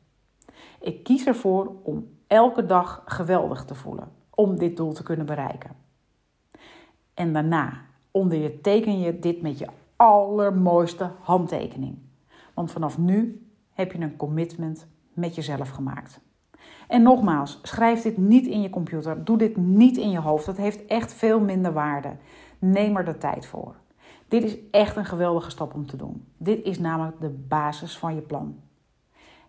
[0.80, 5.81] Ik kies ervoor om elke dag geweldig te voelen, om dit doel te kunnen bereiken.
[7.14, 7.74] En daarna
[8.12, 11.98] onder je teken je dit met je allermooiste handtekening.
[12.54, 16.20] Want vanaf nu heb je een commitment met jezelf gemaakt.
[16.88, 19.24] En nogmaals, schrijf dit niet in je computer.
[19.24, 20.46] Doe dit niet in je hoofd.
[20.46, 22.16] Dat heeft echt veel minder waarde.
[22.60, 23.76] Neem er de tijd voor.
[24.28, 26.26] Dit is echt een geweldige stap om te doen.
[26.38, 28.60] Dit is namelijk de basis van je plan.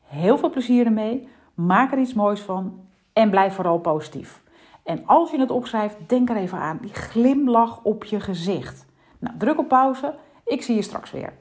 [0.02, 1.28] Heel veel plezier ermee.
[1.54, 2.80] Maak er iets moois van
[3.12, 4.42] en blijf vooral positief.
[4.82, 8.86] En als je het opschrijft, denk er even aan die glimlach op je gezicht.
[9.18, 10.14] Nou, druk op pauze.
[10.44, 11.32] Ik zie je straks weer.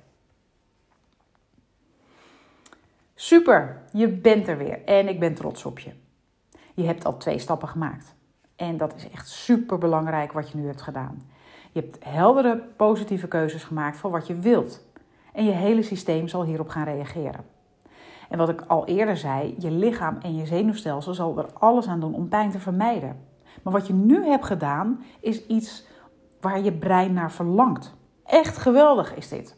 [3.15, 5.91] Super, je bent er weer en ik ben trots op je.
[6.73, 8.15] Je hebt al twee stappen gemaakt.
[8.55, 11.21] En dat is echt super belangrijk wat je nu hebt gedaan.
[11.71, 14.81] Je hebt heldere positieve keuzes gemaakt voor wat je wilt.
[15.33, 17.45] En je hele systeem zal hierop gaan reageren.
[18.29, 21.99] En wat ik al eerder zei, je lichaam en je zenuwstelsel zal er alles aan
[21.99, 23.30] doen om pijn te vermijden.
[23.63, 25.87] Maar wat je nu hebt gedaan, is iets
[26.41, 27.93] waar je brein naar verlangt.
[28.25, 29.57] Echt geweldig is dit.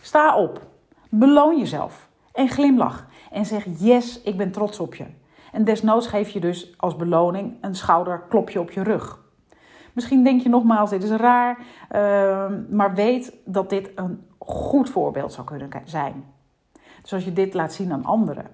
[0.00, 0.66] Sta op,
[1.08, 5.06] beloon jezelf en glimlach en zeg yes, ik ben trots op je.
[5.52, 9.20] En desnoods geef je dus als beloning een schouderklopje op je rug.
[9.92, 15.32] Misschien denk je nogmaals, dit is raar, ehm, maar weet dat dit een goed voorbeeld
[15.32, 16.24] zou kunnen zijn.
[17.02, 18.46] Dus als je dit laat zien aan anderen.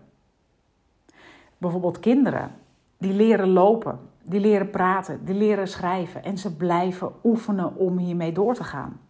[1.59, 2.51] Bijvoorbeeld kinderen,
[2.99, 8.33] die leren lopen die leren praten, die leren schrijven en ze blijven oefenen om hiermee
[8.33, 9.01] door te gaan.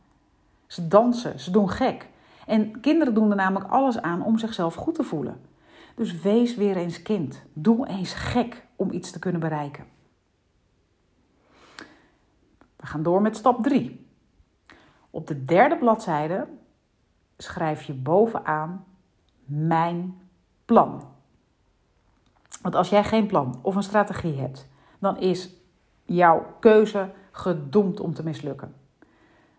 [0.66, 2.08] Ze dansen, ze doen gek.
[2.46, 5.40] En kinderen doen er namelijk alles aan om zichzelf goed te voelen.
[5.94, 7.42] Dus wees weer eens kind.
[7.52, 9.84] Doe eens gek om iets te kunnen bereiken.
[12.76, 14.06] We gaan door met stap 3.
[15.10, 16.46] Op de derde bladzijde
[17.36, 18.84] schrijf je bovenaan
[19.44, 20.20] mijn
[20.64, 21.02] plan.
[22.62, 24.68] Want als jij geen plan of een strategie hebt,
[24.98, 25.50] dan is
[26.04, 28.74] jouw keuze gedoemd om te mislukken.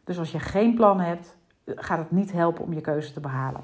[0.03, 3.63] Dus als je geen plan hebt, gaat het niet helpen om je keuze te behalen.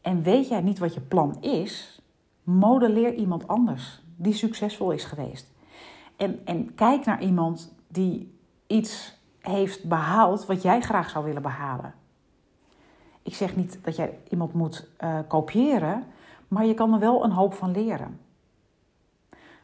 [0.00, 2.02] En weet jij niet wat je plan is,
[2.42, 5.52] modelleer iemand anders die succesvol is geweest.
[6.16, 11.94] En, en kijk naar iemand die iets heeft behaald wat jij graag zou willen behalen.
[13.22, 16.04] Ik zeg niet dat jij iemand moet uh, kopiëren,
[16.50, 18.20] maar je kan er wel een hoop van leren.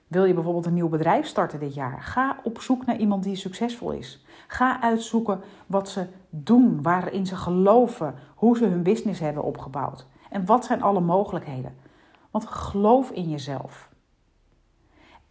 [0.06, 2.02] Wil je bijvoorbeeld een nieuw bedrijf starten dit jaar?
[2.02, 4.24] Ga op zoek naar iemand die succesvol is.
[4.46, 10.06] Ga uitzoeken wat ze doen, waarin ze geloven, hoe ze hun business hebben opgebouwd.
[10.30, 11.74] En wat zijn alle mogelijkheden?
[12.30, 13.90] Want geloof in jezelf.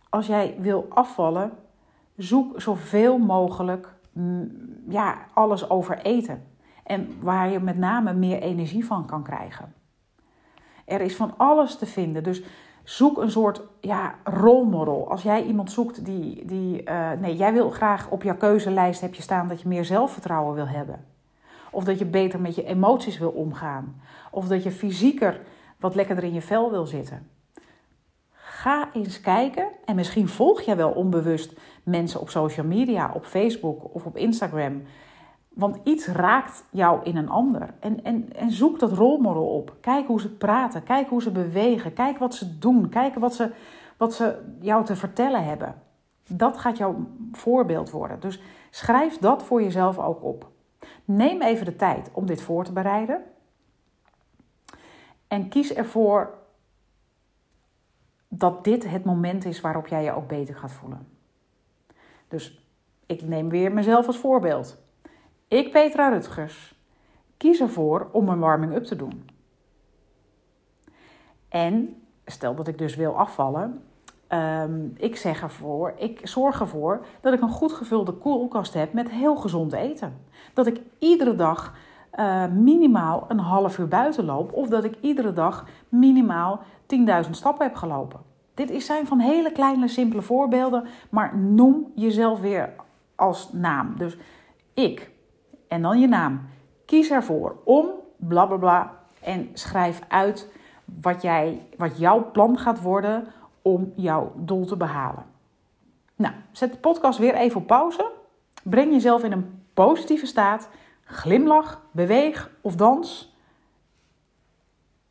[0.09, 1.51] Als jij wil afvallen,
[2.17, 4.51] zoek zoveel mogelijk mm,
[4.89, 6.43] ja, alles over eten.
[6.83, 9.73] En waar je met name meer energie van kan krijgen.
[10.85, 12.23] Er is van alles te vinden.
[12.23, 12.41] Dus
[12.83, 15.09] zoek een soort ja, rolmodel.
[15.09, 16.45] Als jij iemand zoekt die.
[16.45, 19.85] die uh, nee, jij wil graag op jouw keuzelijst heb je staan dat je meer
[19.85, 21.05] zelfvertrouwen wil hebben.
[21.71, 24.01] Of dat je beter met je emoties wil omgaan.
[24.31, 25.41] Of dat je fysieker
[25.79, 27.29] wat lekkerder in je vel wil zitten.
[28.31, 33.93] Ga eens kijken en misschien volg je wel onbewust mensen op social media, op Facebook
[33.95, 34.81] of op Instagram
[35.55, 37.73] want iets raakt jou in een ander.
[37.79, 39.75] En, en, en zoek dat rolmodel op.
[39.81, 40.83] Kijk hoe ze praten.
[40.83, 41.93] Kijk hoe ze bewegen.
[41.93, 42.89] Kijk wat ze doen.
[42.89, 43.51] Kijk wat ze,
[43.97, 45.81] wat ze jou te vertellen hebben.
[46.27, 46.95] Dat gaat jouw
[47.31, 48.19] voorbeeld worden.
[48.19, 50.49] Dus schrijf dat voor jezelf ook op.
[51.05, 53.23] Neem even de tijd om dit voor te bereiden.
[55.27, 56.33] En kies ervoor
[58.27, 61.07] dat dit het moment is waarop jij je ook beter gaat voelen.
[62.27, 62.69] Dus
[63.05, 64.83] ik neem weer mezelf als voorbeeld.
[65.47, 66.75] Ik, Petra Rutgers,
[67.37, 69.29] kies ervoor om een warming-up te doen.
[71.49, 73.83] En stel dat ik dus wil afvallen,
[74.29, 79.09] um, ik zeg ervoor, ik zorg ervoor dat ik een goed gevulde koelkast heb met
[79.09, 80.21] heel gezond eten.
[80.53, 81.73] Dat ik iedere dag
[82.19, 86.61] uh, minimaal een half uur buiten loop of dat ik iedere dag minimaal
[87.25, 88.19] 10.000 stappen heb gelopen.
[88.53, 92.73] Dit zijn van hele kleine, simpele voorbeelden, maar noem jezelf weer
[93.15, 93.93] als naam.
[93.97, 94.17] Dus
[94.73, 95.13] ik
[95.75, 96.49] en dan je naam.
[96.85, 100.51] Kies ervoor om bla bla bla en schrijf uit
[100.85, 103.27] wat, jij, wat jouw plan gaat worden
[103.61, 105.25] om jouw doel te behalen.
[106.15, 108.11] Nou, zet de podcast weer even op pauze.
[108.63, 110.69] Breng jezelf in een positieve staat.
[111.03, 113.35] Glimlach, beweeg of dans.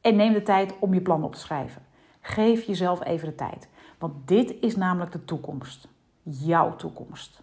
[0.01, 1.83] En neem de tijd om je plan op te schrijven.
[2.21, 3.69] Geef jezelf even de tijd.
[3.99, 5.89] Want dit is namelijk de toekomst.
[6.23, 7.43] Jouw toekomst.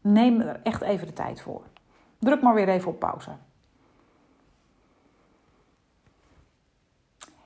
[0.00, 1.62] Neem er echt even de tijd voor.
[2.24, 3.30] Druk maar weer even op pauze.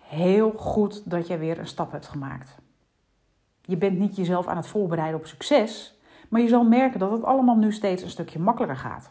[0.01, 2.57] Heel goed dat jij weer een stap hebt gemaakt.
[3.63, 5.99] Je bent niet jezelf aan het voorbereiden op succes,
[6.29, 9.11] maar je zal merken dat het allemaal nu steeds een stukje makkelijker gaat.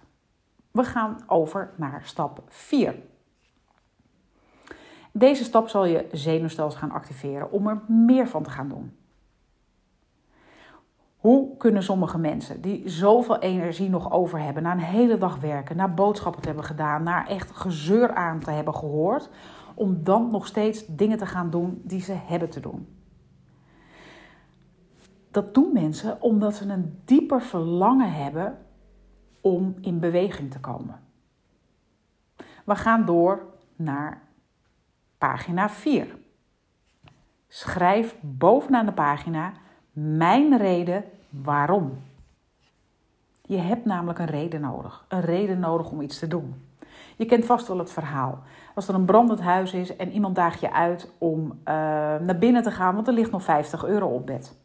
[0.72, 2.96] We gaan over naar stap 4.
[5.12, 8.98] Deze stap zal je zenuwstelsel gaan activeren om er meer van te gaan doen.
[11.28, 15.76] Hoe kunnen sommige mensen die zoveel energie nog over hebben, na een hele dag werken,
[15.76, 19.30] na boodschappen te hebben gedaan, naar echt gezeur aan te hebben gehoord,
[19.76, 22.88] om dan nog steeds dingen te gaan doen die ze hebben te doen?
[25.32, 28.58] Dat doen mensen omdat ze een dieper verlangen hebben
[29.42, 31.00] om in beweging te komen.
[32.66, 34.22] We gaan door naar
[35.18, 36.18] pagina 4.
[37.48, 39.54] Schrijf bovenaan de pagina
[39.92, 42.00] mijn reden waarom.
[43.42, 45.06] Je hebt namelijk een reden nodig.
[45.08, 46.66] Een reden nodig om iets te doen.
[47.16, 48.44] Je kent vast wel het verhaal.
[48.76, 51.56] Als er een brandend huis is en iemand daagt je uit om uh,
[52.20, 54.58] naar binnen te gaan, want er ligt nog 50 euro op bed.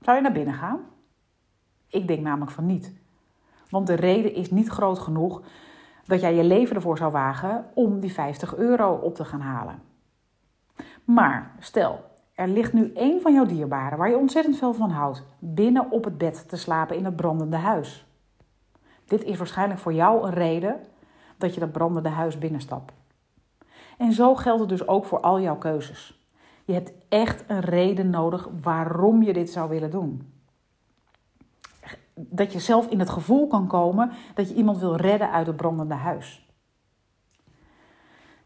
[0.00, 0.80] Zou je naar binnen gaan?
[1.88, 2.92] Ik denk namelijk van niet.
[3.70, 5.42] Want de reden is niet groot genoeg
[6.06, 9.82] dat jij je leven ervoor zou wagen om die 50 euro op te gaan halen.
[11.04, 12.04] Maar stel,
[12.34, 16.04] er ligt nu één van jouw dierbaren waar je ontzettend veel van houdt, binnen op
[16.04, 18.06] het bed te slapen in het brandende huis.
[19.04, 20.80] Dit is waarschijnlijk voor jou een reden
[21.38, 22.92] dat je dat brandende huis binnenstapt.
[23.98, 26.26] En zo geldt het dus ook voor al jouw keuzes.
[26.64, 30.32] Je hebt echt een reden nodig waarom je dit zou willen doen.
[32.14, 35.56] Dat je zelf in het gevoel kan komen dat je iemand wil redden uit het
[35.56, 36.46] brandende huis.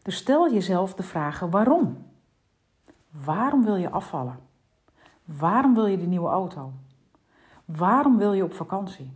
[0.01, 2.05] Dus stel jezelf de vragen waarom.
[3.09, 4.39] Waarom wil je afvallen?
[5.25, 6.73] Waarom wil je die nieuwe auto?
[7.65, 9.11] Waarom wil je op vakantie?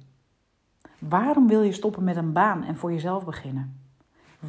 [0.99, 3.79] Waarom wil je stoppen met een baan en voor jezelf beginnen?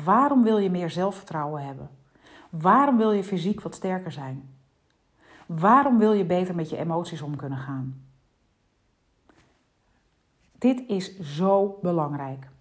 [0.04, 1.90] Waarom wil je meer zelfvertrouwen hebben?
[2.50, 4.50] Waarom wil je fysiek wat sterker zijn?
[5.46, 8.04] Waarom wil je beter met je emoties om kunnen gaan?
[10.58, 12.51] Dit is zo belangrijk.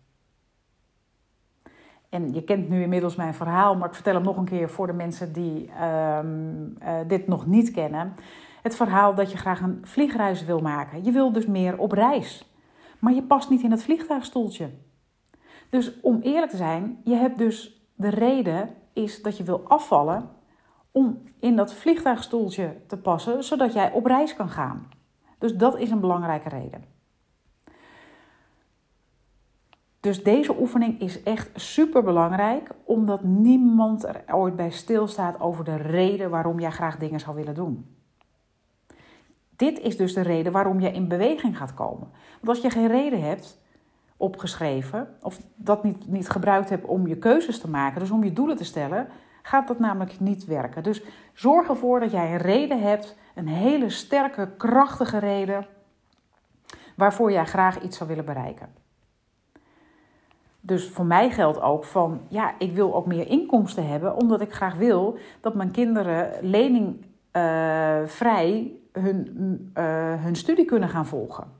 [2.12, 4.88] En je kent nu inmiddels mijn verhaal, maar ik vertel hem nog een keer voor
[4.88, 6.28] de mensen die ehm,
[6.80, 8.14] eh, dit nog niet kennen.
[8.62, 11.03] Het verhaal dat je graag een vliegreis wil maken.
[11.03, 12.55] Je wil dus meer op reis,
[12.99, 14.70] maar je past niet in het vliegtuigstoeltje.
[15.70, 20.30] Dus om eerlijk te zijn, je hebt dus de reden is dat je wil afvallen
[20.91, 24.89] om in dat vliegtuigstoeltje te passen, zodat jij op reis kan gaan.
[25.38, 26.84] Dus dat is een belangrijke reden.
[30.02, 35.76] Dus deze oefening is echt super belangrijk, omdat niemand er ooit bij stilstaat over de
[35.76, 37.95] reden waarom jij graag dingen zou willen doen.
[39.56, 42.08] Dit is dus de reden waarom je in beweging gaat komen.
[42.41, 43.62] Want als je geen reden hebt
[44.18, 48.34] opgeschreven, of dat niet, niet gebruikt hebt om je keuzes te maken, dus om je
[48.34, 49.08] doelen te stellen,
[49.41, 50.84] gaat dat namelijk niet werken.
[50.84, 55.68] Dus zorg ervoor dat jij een reden hebt, een hele sterke, krachtige reden,
[56.95, 58.82] waarvoor jij graag iets zou willen bereiken.
[60.62, 64.53] Dus voor mij geldt ook van, ja, ik wil ook meer inkomsten hebben, omdat ik
[64.53, 71.59] graag wil dat mijn kinderen leningvrij uh, hun, uh, hun studie kunnen gaan volgen.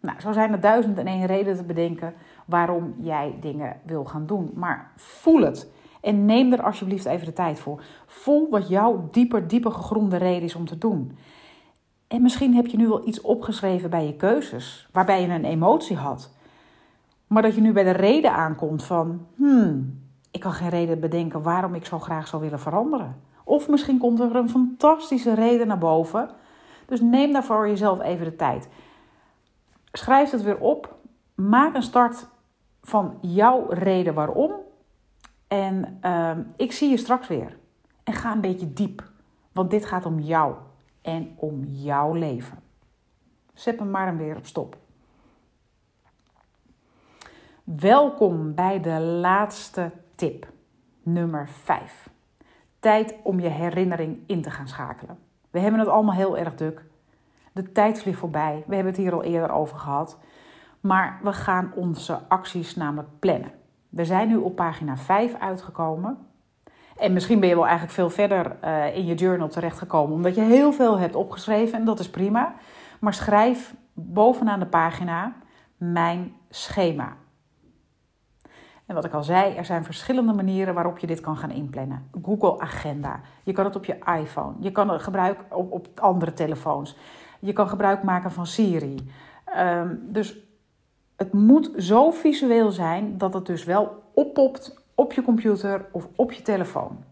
[0.00, 2.14] Nou, zo zijn er duizend en één reden te bedenken
[2.46, 4.50] waarom jij dingen wil gaan doen.
[4.54, 5.70] Maar voel het.
[6.00, 7.82] En neem er alsjeblieft even de tijd voor.
[8.06, 11.18] Voel wat jouw dieper, dieper gegronde reden is om te doen.
[12.08, 15.96] En misschien heb je nu wel iets opgeschreven bij je keuzes, waarbij je een emotie
[15.96, 16.31] had.
[17.32, 21.42] Maar dat je nu bij de reden aankomt van, hmm, ik kan geen reden bedenken
[21.42, 23.22] waarom ik zo graag zou willen veranderen.
[23.44, 26.30] Of misschien komt er een fantastische reden naar boven.
[26.86, 28.68] Dus neem daarvoor jezelf even de tijd.
[29.92, 30.96] Schrijf het weer op.
[31.34, 32.26] Maak een start
[32.82, 34.52] van jouw reden waarom.
[35.48, 37.56] En ehm, ik zie je straks weer.
[38.04, 39.10] En ga een beetje diep.
[39.52, 40.54] Want dit gaat om jou
[41.02, 42.58] en om jouw leven.
[43.54, 44.76] Zet hem maar weer op stop.
[47.64, 50.46] Welkom bij de laatste tip,
[51.02, 52.10] nummer 5.
[52.80, 55.18] Tijd om je herinnering in te gaan schakelen.
[55.50, 56.84] We hebben het allemaal heel erg druk.
[57.52, 58.64] De tijd vliegt voorbij.
[58.66, 60.18] We hebben het hier al eerder over gehad.
[60.80, 63.52] Maar we gaan onze acties namelijk plannen.
[63.88, 66.18] We zijn nu op pagina 5 uitgekomen.
[66.96, 70.40] En misschien ben je wel eigenlijk veel verder uh, in je journal terechtgekomen, omdat je
[70.40, 72.54] heel veel hebt opgeschreven en dat is prima.
[73.00, 75.32] Maar schrijf bovenaan de pagina
[75.76, 77.16] mijn schema.
[78.86, 82.08] En wat ik al zei, er zijn verschillende manieren waarop je dit kan gaan inplannen.
[82.22, 83.20] Google Agenda.
[83.42, 84.52] Je kan het op je iPhone.
[84.58, 86.96] Je kan het gebruiken op, op andere telefoons.
[87.40, 89.10] Je kan gebruik maken van Siri.
[89.58, 90.36] Um, dus
[91.16, 96.32] het moet zo visueel zijn dat het dus wel oppopt op je computer of op
[96.32, 97.04] je telefoon.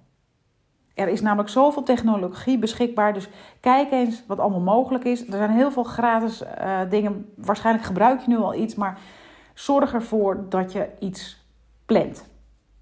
[0.95, 3.29] Er is namelijk zoveel technologie beschikbaar, dus
[3.61, 5.27] kijk eens wat allemaal mogelijk is.
[5.27, 8.99] Er zijn heel veel gratis uh, dingen, waarschijnlijk gebruik je nu al iets, maar
[9.55, 11.40] zorg ervoor dat je iets
[11.91, 12.29] plant.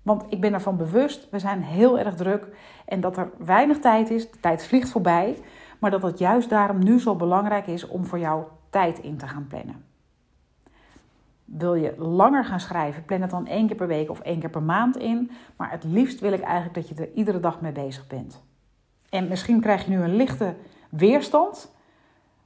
[0.03, 2.47] Want ik ben ervan bewust, we zijn heel erg druk
[2.87, 4.31] en dat er weinig tijd is.
[4.31, 5.39] De tijd vliegt voorbij,
[5.79, 9.29] maar dat het juist daarom nu zo belangrijk is om voor jou tijd in te
[9.29, 9.85] gaan plannen.
[11.45, 14.51] Wil je langer gaan schrijven, plan het dan één keer per week of één keer
[14.51, 15.31] per maand in.
[15.57, 18.43] Maar het liefst wil ik eigenlijk dat je er iedere dag mee bezig bent.
[19.09, 20.55] En misschien krijg je nu een lichte
[20.91, 21.75] weerstand,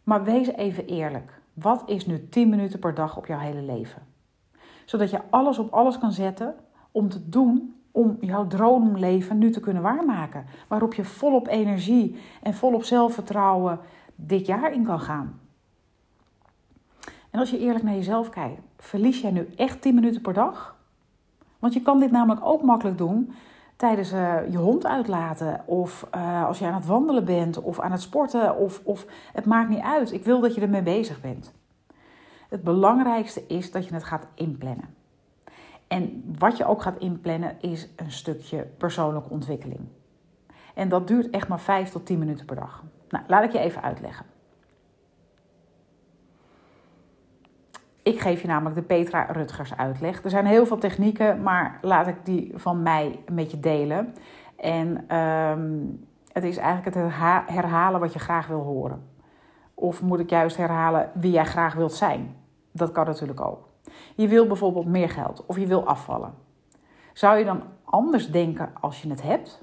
[0.03, 1.41] maar wees even eerlijk.
[1.53, 4.12] Wat is nu 10 minuten per dag op jouw hele leven?
[4.85, 6.55] Zodat je alles op alles kan zetten
[6.91, 10.47] om te doen om jouw droomleven nu te kunnen waarmaken.
[10.69, 13.79] Waarop je volop energie en volop zelfvertrouwen
[14.15, 15.41] dit jaar in kan gaan.
[17.31, 20.77] En als je eerlijk naar jezelf kijkt, verlies jij nu echt 10 minuten per dag?
[21.59, 23.33] Want je kan dit namelijk ook makkelijk doen
[23.77, 25.61] tijdens uh, je hond uitlaten.
[25.67, 28.57] Of uh, als je aan het wandelen bent of aan het sporten.
[28.57, 30.13] Of, of het maakt niet uit.
[30.13, 31.53] Ik wil dat je ermee bezig bent.
[32.53, 34.95] Het belangrijkste is dat je het gaat inplannen.
[35.89, 39.81] En wat je ook gaat inplannen is een stukje persoonlijke ontwikkeling.
[40.75, 42.85] En dat duurt echt maar 5 tot 10 minuten per dag.
[43.09, 44.27] Nou, laat ik je even uitleggen.
[48.03, 50.25] Ik geef je namelijk de Petra Rutgers uitleg.
[50.25, 54.15] Er zijn heel veel technieken, maar laat ik die van mij met je delen.
[54.57, 57.15] En um, het is eigenlijk het
[57.55, 59.11] herhalen wat je graag wil horen.
[59.75, 62.41] Of moet ik juist herhalen wie jij graag wilt zijn?
[62.73, 63.69] Dat kan natuurlijk ook.
[64.15, 66.35] Je wil bijvoorbeeld meer geld of je wil afvallen.
[67.13, 69.63] Zou je dan anders denken als je het hebt?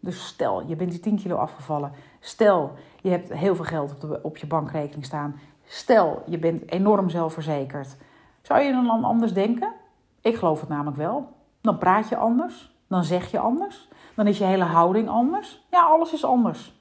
[0.00, 1.92] Dus stel, je bent die 10 kilo afgevallen.
[2.20, 5.40] Stel, je hebt heel veel geld op, op je bankrekening staan.
[5.64, 7.96] Stel, je bent enorm zelfverzekerd.
[8.42, 9.72] Zou je dan anders denken?
[10.20, 11.32] Ik geloof het namelijk wel.
[11.60, 12.74] Dan praat je anders.
[12.86, 13.88] Dan zeg je anders.
[14.14, 15.66] Dan is je hele houding anders.
[15.70, 16.80] Ja, alles is anders.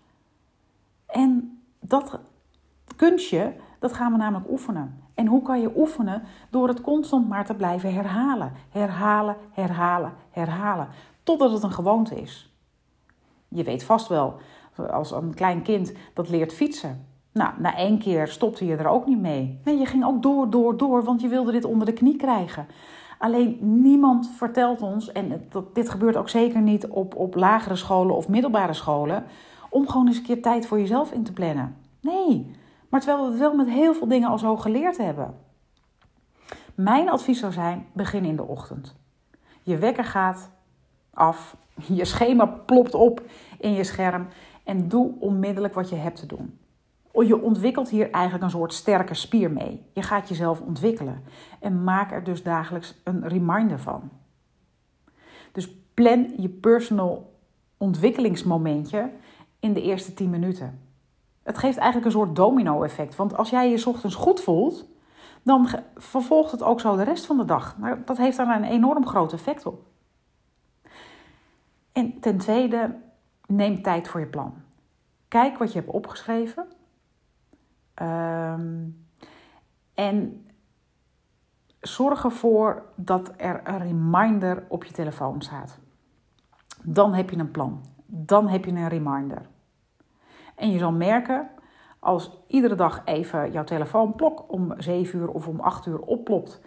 [1.06, 2.20] En dat
[2.95, 5.03] kunstje, dat gaan we namelijk oefenen.
[5.14, 6.24] En hoe kan je oefenen?
[6.49, 8.51] Door het constant maar te blijven herhalen.
[8.70, 10.88] Herhalen, herhalen, herhalen.
[11.24, 12.53] Totdat het een gewoonte is.
[13.47, 14.36] Je weet vast wel,
[14.91, 17.05] als een klein kind dat leert fietsen.
[17.32, 19.59] Nou, na één keer stopte je er ook niet mee.
[19.64, 22.68] Nee, je ging ook door, door, door, want je wilde dit onder de knie krijgen.
[23.18, 28.28] Alleen niemand vertelt ons, en dit gebeurt ook zeker niet op, op lagere scholen of
[28.28, 29.24] middelbare scholen,
[29.70, 31.76] om gewoon eens een keer tijd voor jezelf in te plannen.
[31.99, 32.55] Nee,
[32.93, 35.35] maar terwijl we het wel met heel veel dingen al zo geleerd hebben.
[36.75, 38.95] Mijn advies zou zijn: begin in de ochtend.
[39.63, 40.49] Je wekker gaat
[41.13, 41.57] af,
[41.99, 43.21] je schema plopt op
[43.59, 44.27] in je scherm
[44.63, 46.59] en doe onmiddellijk wat je hebt te doen.
[47.13, 49.85] Je ontwikkelt hier eigenlijk een soort sterke spier mee.
[49.93, 51.23] Je gaat jezelf ontwikkelen
[51.59, 54.09] en maak er dus dagelijks een reminder van.
[55.51, 57.33] Dus plan je personal
[57.77, 59.09] ontwikkelingsmomentje
[59.59, 60.82] in de eerste 10 minuten.
[61.43, 63.15] Het geeft eigenlijk een soort domino-effect.
[63.15, 64.85] Want als jij je ochtends goed voelt,
[65.41, 67.75] dan vervolgt het ook zo de rest van de dag.
[68.05, 69.85] Dat heeft daar een enorm groot effect op.
[71.91, 72.95] En ten tweede,
[73.47, 74.53] neem tijd voor je plan.
[75.27, 76.67] Kijk wat je hebt opgeschreven
[78.01, 79.07] Um,
[79.93, 80.47] en
[81.79, 85.79] zorg ervoor dat er een reminder op je telefoon staat.
[86.83, 87.81] Dan heb je een plan.
[88.05, 89.49] Dan heb je een reminder.
[90.56, 91.49] En je zal merken,
[91.99, 96.62] als iedere dag even jouw telefoon plok om 7 uur of om 8 uur opplopt,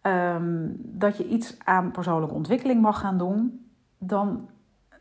[0.00, 3.66] ehm, dat je iets aan persoonlijke ontwikkeling mag gaan doen,
[3.98, 4.48] dan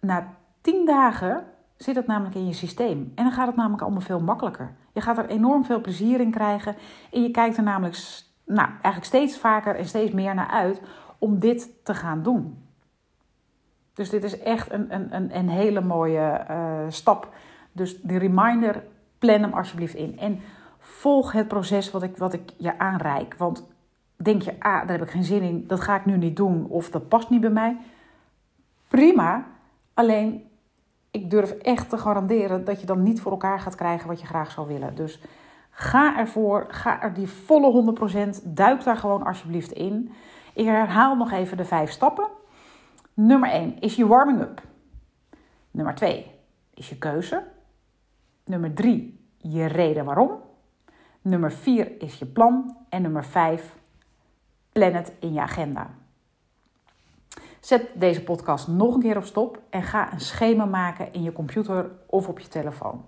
[0.01, 1.43] na tien dagen
[1.77, 3.11] zit het namelijk in je systeem.
[3.15, 4.75] En dan gaat het namelijk allemaal veel makkelijker.
[4.93, 6.75] Je gaat er enorm veel plezier in krijgen.
[7.11, 10.81] En je kijkt er namelijk nou, eigenlijk steeds vaker en steeds meer naar uit
[11.17, 12.63] om dit te gaan doen.
[13.93, 17.33] Dus dit is echt een, een, een, hele mooie uh, stap.
[17.75, 18.83] Dus die reminder,
[19.17, 20.19] plan hem alsjeblieft in.
[20.19, 20.39] En
[20.79, 23.35] volg het proces wat ik, wat ik je aanreik.
[23.37, 23.67] Want
[24.15, 26.67] denk je, ah, daar heb ik geen zin in, dat ga ik nu niet doen
[26.69, 27.77] of dat past niet bij mij.
[28.87, 29.45] Prima,
[29.93, 30.47] alleen
[31.11, 34.27] ik durf echt te garanderen dat je dan niet voor elkaar gaat krijgen wat je
[34.27, 34.95] graag zou willen.
[34.95, 35.21] Dus
[35.69, 37.95] ga ervoor, ga er die volle
[38.39, 40.11] 100%, duik daar gewoon alsjeblieft in.
[40.53, 42.27] Ik herhaal nog even de vijf stappen.
[43.13, 44.61] Nummer 1 is je warming-up.
[45.71, 46.31] Nummer 2
[46.73, 47.43] is je keuze.
[48.45, 50.31] Nummer 3 je reden waarom.
[51.21, 52.77] Nummer 4 is je plan.
[52.89, 53.75] En nummer 5
[54.71, 55.89] plan het in je agenda.
[57.59, 61.31] Zet deze podcast nog een keer op stop en ga een schema maken in je
[61.31, 63.05] computer of op je telefoon.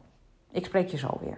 [0.52, 1.38] Ik spreek je zo weer.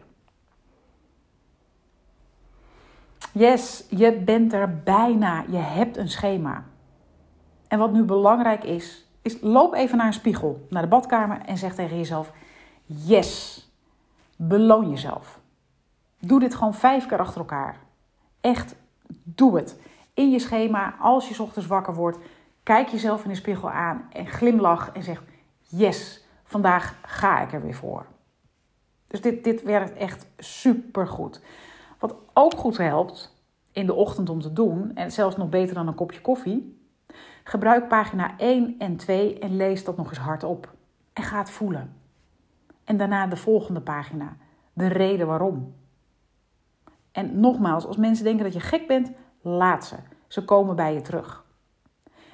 [3.32, 5.45] Yes, je bent er bijna.
[5.50, 6.66] Je hebt een schema.
[7.68, 11.58] En wat nu belangrijk is, is loop even naar een spiegel, naar de badkamer en
[11.58, 12.32] zeg tegen jezelf:
[12.86, 13.69] Yes,
[14.42, 15.42] beloon jezelf.
[16.20, 17.80] Doe dit gewoon vijf keer achter elkaar.
[18.42, 18.76] Echt,
[19.24, 19.80] doe het.
[20.14, 22.18] In je schema, als je ochtends wakker wordt,
[22.64, 25.24] kijk jezelf in de spiegel aan en glimlach en zeg:
[25.62, 28.06] Yes, vandaag ga ik er weer voor.
[29.08, 31.42] Dus dit, dit werkt echt super goed.
[32.00, 35.88] Wat ook goed helpt in de ochtend om te doen, en zelfs nog beter dan
[35.88, 36.80] een kopje koffie,
[37.44, 40.74] gebruik pagina 1 en 2 en lees dat nog eens hardop.
[41.14, 41.99] En ga het voelen.
[42.90, 44.38] En daarna de volgende pagina,
[44.74, 45.76] de reden waarom.
[47.12, 49.12] En nogmaals, als mensen denken dat je gek bent,
[49.42, 49.96] laat ze.
[50.28, 51.46] Ze komen bij je terug.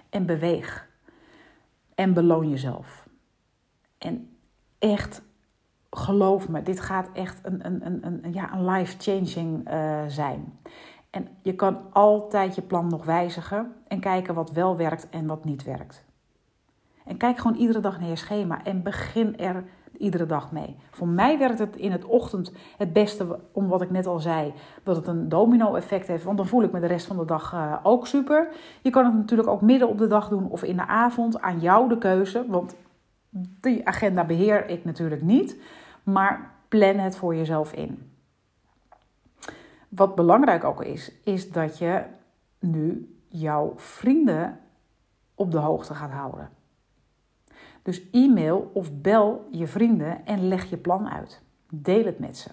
[0.10, 0.88] En beweeg.
[1.96, 3.08] En beloon jezelf.
[3.98, 4.38] En
[4.80, 5.22] echt
[5.90, 10.60] geloof me, dit gaat echt een, een, een, een, ja, een life-changing uh, zijn.
[11.10, 15.46] En je kan altijd je plan nog wijzigen en kijken wat wel werkt en wat
[15.46, 16.06] niet werkt.
[17.06, 19.64] En kijk gewoon iedere dag naar je schema en begin er
[19.98, 20.76] iedere dag mee.
[20.92, 24.54] Voor mij werkt het in het ochtend het beste, om wat ik net al zei,
[24.84, 26.24] dat het een domino-effect heeft.
[26.24, 28.48] Want dan voel ik me de rest van de dag uh, ook super.
[28.82, 31.42] Je kan het natuurlijk ook midden op de dag doen of in de avond.
[31.42, 32.76] Aan jou de keuze, want
[33.62, 35.58] die agenda beheer ik natuurlijk niet.
[36.04, 38.12] Maar plan het voor jezelf in.
[39.90, 42.04] Wat belangrijk ook is, is dat je
[42.60, 44.60] nu jouw vrienden
[45.36, 46.50] op de hoogte gaat houden.
[47.86, 51.42] Dus e-mail of bel je vrienden en leg je plan uit.
[51.70, 52.50] Deel het met ze.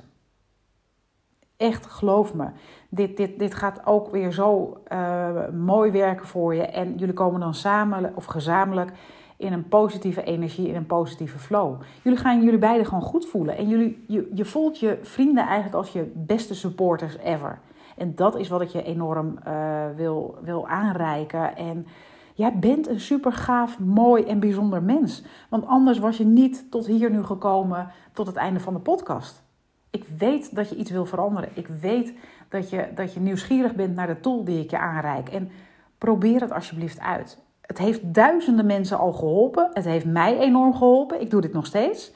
[1.57, 2.49] Echt, geloof me.
[2.89, 6.63] Dit, dit, dit gaat ook weer zo uh, mooi werken voor je.
[6.63, 8.93] En jullie komen dan samen of gezamenlijk
[9.37, 11.81] in een positieve energie, in een positieve flow.
[12.03, 13.57] Jullie gaan jullie beiden gewoon goed voelen.
[13.57, 17.59] En jullie, je, je voelt je vrienden eigenlijk als je beste supporters ever.
[17.97, 21.57] En dat is wat ik je enorm uh, wil, wil aanreiken.
[21.57, 21.87] En
[22.35, 25.23] jij bent een super gaaf, mooi en bijzonder mens.
[25.49, 29.43] Want anders was je niet tot hier nu gekomen, tot het einde van de podcast.
[29.91, 31.51] Ik weet dat je iets wil veranderen.
[31.55, 32.15] Ik weet
[32.49, 35.29] dat je, dat je nieuwsgierig bent naar de tool die ik je aanreik.
[35.29, 35.51] En
[35.99, 37.39] probeer het alsjeblieft uit.
[37.61, 39.71] Het heeft duizenden mensen al geholpen.
[39.73, 41.21] Het heeft mij enorm geholpen.
[41.21, 42.13] Ik doe dit nog steeds.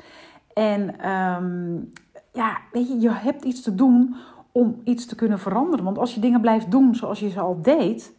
[0.52, 1.92] En um,
[2.32, 4.16] ja, weet je, je hebt iets te doen
[4.52, 5.84] om iets te kunnen veranderen.
[5.84, 8.12] Want als je dingen blijft doen zoals je ze al deed,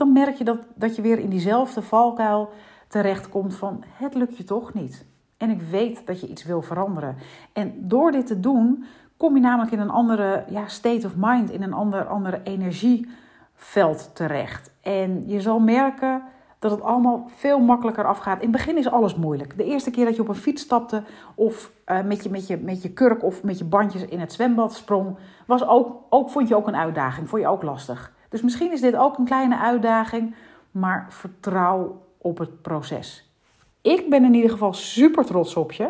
[0.00, 2.50] dan merk je dat, dat je weer in diezelfde valkuil
[2.88, 5.06] terechtkomt van het lukt je toch niet.
[5.36, 7.16] En ik weet dat je iets wil veranderen.
[7.52, 8.84] En door dit te doen,
[9.16, 14.10] kom je namelijk in een andere ja, state of mind, in een ander, andere energieveld
[14.12, 14.70] terecht.
[14.80, 16.22] En je zal merken
[16.58, 18.40] dat het allemaal veel makkelijker afgaat.
[18.40, 19.56] In het begin is alles moeilijk.
[19.56, 21.02] De eerste keer dat je op een fiets stapte
[21.34, 24.32] of uh, met, je, met, je, met je kurk of met je bandjes in het
[24.32, 28.12] zwembad sprong, was ook, ook, vond je ook een uitdaging, vond je ook lastig.
[28.30, 30.34] Dus misschien is dit ook een kleine uitdaging,
[30.70, 33.30] maar vertrouw op het proces.
[33.82, 35.88] Ik ben in ieder geval super trots op je.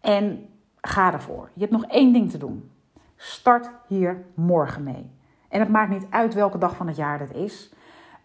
[0.00, 0.48] En
[0.80, 1.50] ga ervoor.
[1.54, 2.70] Je hebt nog één ding te doen.
[3.16, 5.10] Start hier morgen mee.
[5.48, 7.72] En het maakt niet uit welke dag van het jaar dat is.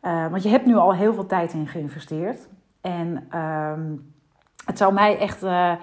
[0.01, 2.47] Uh, want je hebt nu al heel veel tijd in geïnvesteerd.
[2.81, 3.73] En uh,
[4.65, 5.43] het zou mij echt.
[5.43, 5.73] Uh,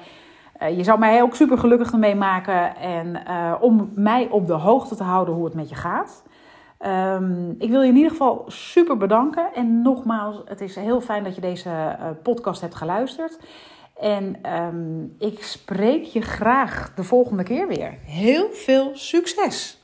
[0.77, 2.77] je zou mij ook super gelukkig ermee maken.
[2.77, 3.23] En
[3.61, 6.23] om mij op de hoogte te houden hoe het met je gaat.
[6.87, 9.55] Um, ik wil je in ieder geval super bedanken.
[9.55, 13.39] En nogmaals, het is heel fijn dat je deze podcast hebt geluisterd.
[14.01, 17.99] En um, ik spreek je graag de volgende keer weer.
[18.05, 19.80] Heel veel succes!